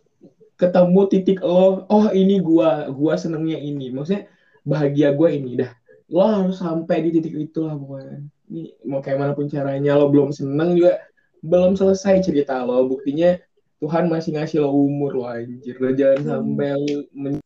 [0.58, 1.90] ketemu titik lo.
[1.90, 3.90] Oh ini gua, gua senengnya ini.
[3.90, 4.30] Maksudnya
[4.62, 5.74] bahagia gua ini dah.
[6.10, 8.22] Lo harus sampai di titik itulah pokoknya.
[8.54, 11.02] Ini mau kayak mana pun caranya lo belum seneng juga
[11.42, 12.86] belum selesai cerita lo.
[12.86, 13.42] Buktinya
[13.82, 15.82] Tuhan masih ngasih lo umur lo anjir.
[15.82, 16.30] Lo jangan Hmm.
[16.30, 17.42] sampai lo men-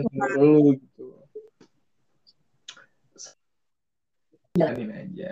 [0.00, 1.06] umur lo gitu.
[4.58, 5.30] Jalanin aja.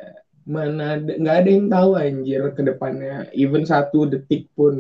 [0.55, 0.85] Mana
[1.23, 3.15] nggak ada yang tahu anjir ke depannya.
[3.43, 4.75] Even satu detik pun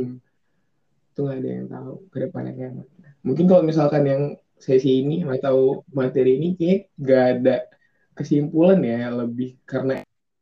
[1.13, 4.23] itu nggak ada yang tahu ke depannya kayak mana mungkin kalau misalkan yang
[4.57, 5.57] sesi ini atau
[5.99, 7.55] materi ini kayak nggak ada
[8.17, 9.95] kesimpulan ya lebih karena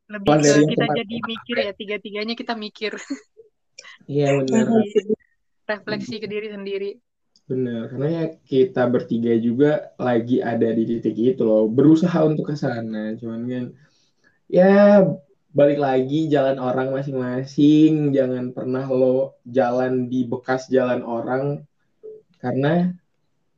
[0.05, 2.93] Lebih dari kita jadi mikir ya, tiga-tiganya kita mikir.
[4.12, 4.66] iya benar.
[5.70, 6.90] Refleksi ke diri sendiri.
[7.44, 11.68] benar karena ya kita bertiga juga lagi ada di titik itu loh.
[11.76, 13.64] Berusaha untuk ke sana cuman kan
[14.48, 15.02] ya
[15.54, 21.62] balik lagi jalan orang masing-masing jangan pernah lo jalan di bekas jalan orang
[22.42, 22.90] karena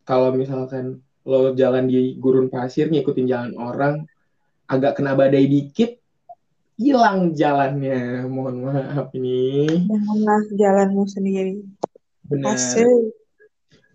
[0.04, 3.94] kalau misalkan lo jalan di gurun pasir ngikutin jalan orang
[4.68, 5.96] agak kena badai dikit
[6.76, 11.64] hilang jalannya mohon maaf ini Janganlah jalanmu sendiri.
[12.28, 13.16] benar Asik.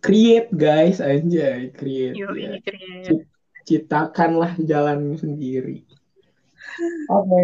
[0.02, 2.58] create guys anjay create Yo, ya.
[2.58, 3.14] ini ceria.
[3.62, 5.86] ciptakanlah jalanmu sendiri
[7.10, 7.42] oke.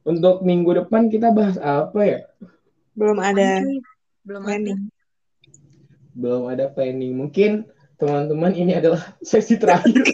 [0.00, 2.20] Untuk minggu depan kita bahas apa ya?
[2.96, 3.60] Belum ada
[4.24, 4.48] Belum ada.
[4.56, 4.80] planning.
[6.10, 7.12] belum ada planning.
[7.16, 7.64] Mungkin
[7.96, 10.04] teman-teman ini adalah sesi terakhir.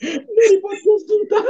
[0.00, 1.40] Dari podcast kita.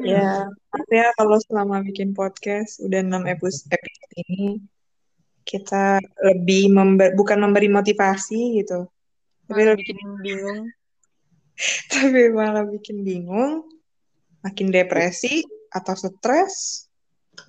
[0.00, 4.58] Ya, tapi ya kalau selama bikin podcast udah 6 episode episode ini
[5.44, 8.88] kita lebih member, bukan memberi motivasi gitu,
[9.50, 10.60] tapi Malah bikin bingung.
[11.92, 13.66] tapi malah bikin bingung,
[14.46, 15.42] makin depresi
[15.74, 16.86] atau stres.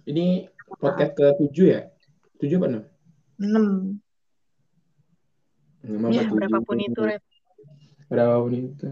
[0.09, 0.49] Ini
[0.81, 1.81] podcast ke tujuh ya?
[2.41, 2.83] Tujuh apa enam?
[3.41, 3.65] enam
[6.13, 7.21] Ya, berapapun itu, Red.
[8.05, 8.89] Berapapun itu.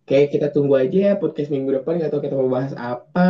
[0.00, 2.00] Oke, kita tunggu aja ya podcast minggu depan.
[2.00, 3.28] Nggak tahu kita mau bahas apa.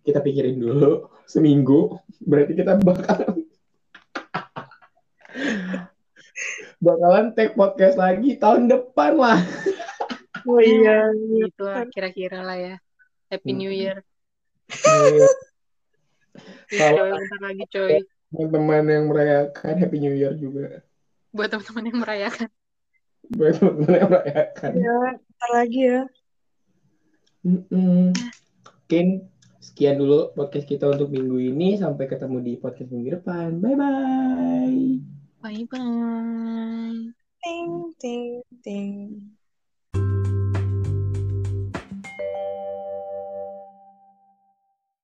[0.00, 2.00] Kita pikirin dulu seminggu.
[2.24, 3.44] Berarti kita bakal
[6.84, 9.40] bakalan take podcast lagi tahun depan lah.
[10.44, 12.76] Oh iya, Gitu lah, kira-kira lah ya.
[13.32, 13.80] Happy New Hmm.
[13.80, 13.96] Year.
[14.68, 15.24] Nih,
[16.68, 17.92] Ih, Kalau- coy, bentar lagi, coy.
[18.28, 20.84] Teman-teman yang merayakan Happy New Year juga.
[21.32, 22.48] Buat teman-teman yang merayakan.
[23.32, 24.70] Buat teman-teman yang merayakan.
[24.76, 26.00] ya, ntar lagi ya.
[27.40, 28.12] Mm-mm.
[28.68, 29.06] Mungkin
[29.64, 31.80] sekian dulu podcast kita untuk minggu ini.
[31.80, 33.64] Sampai ketemu di podcast minggu depan.
[33.64, 35.13] Bye-bye.
[35.44, 35.78] 拜拜。
[37.42, 39.33] 叮叮叮。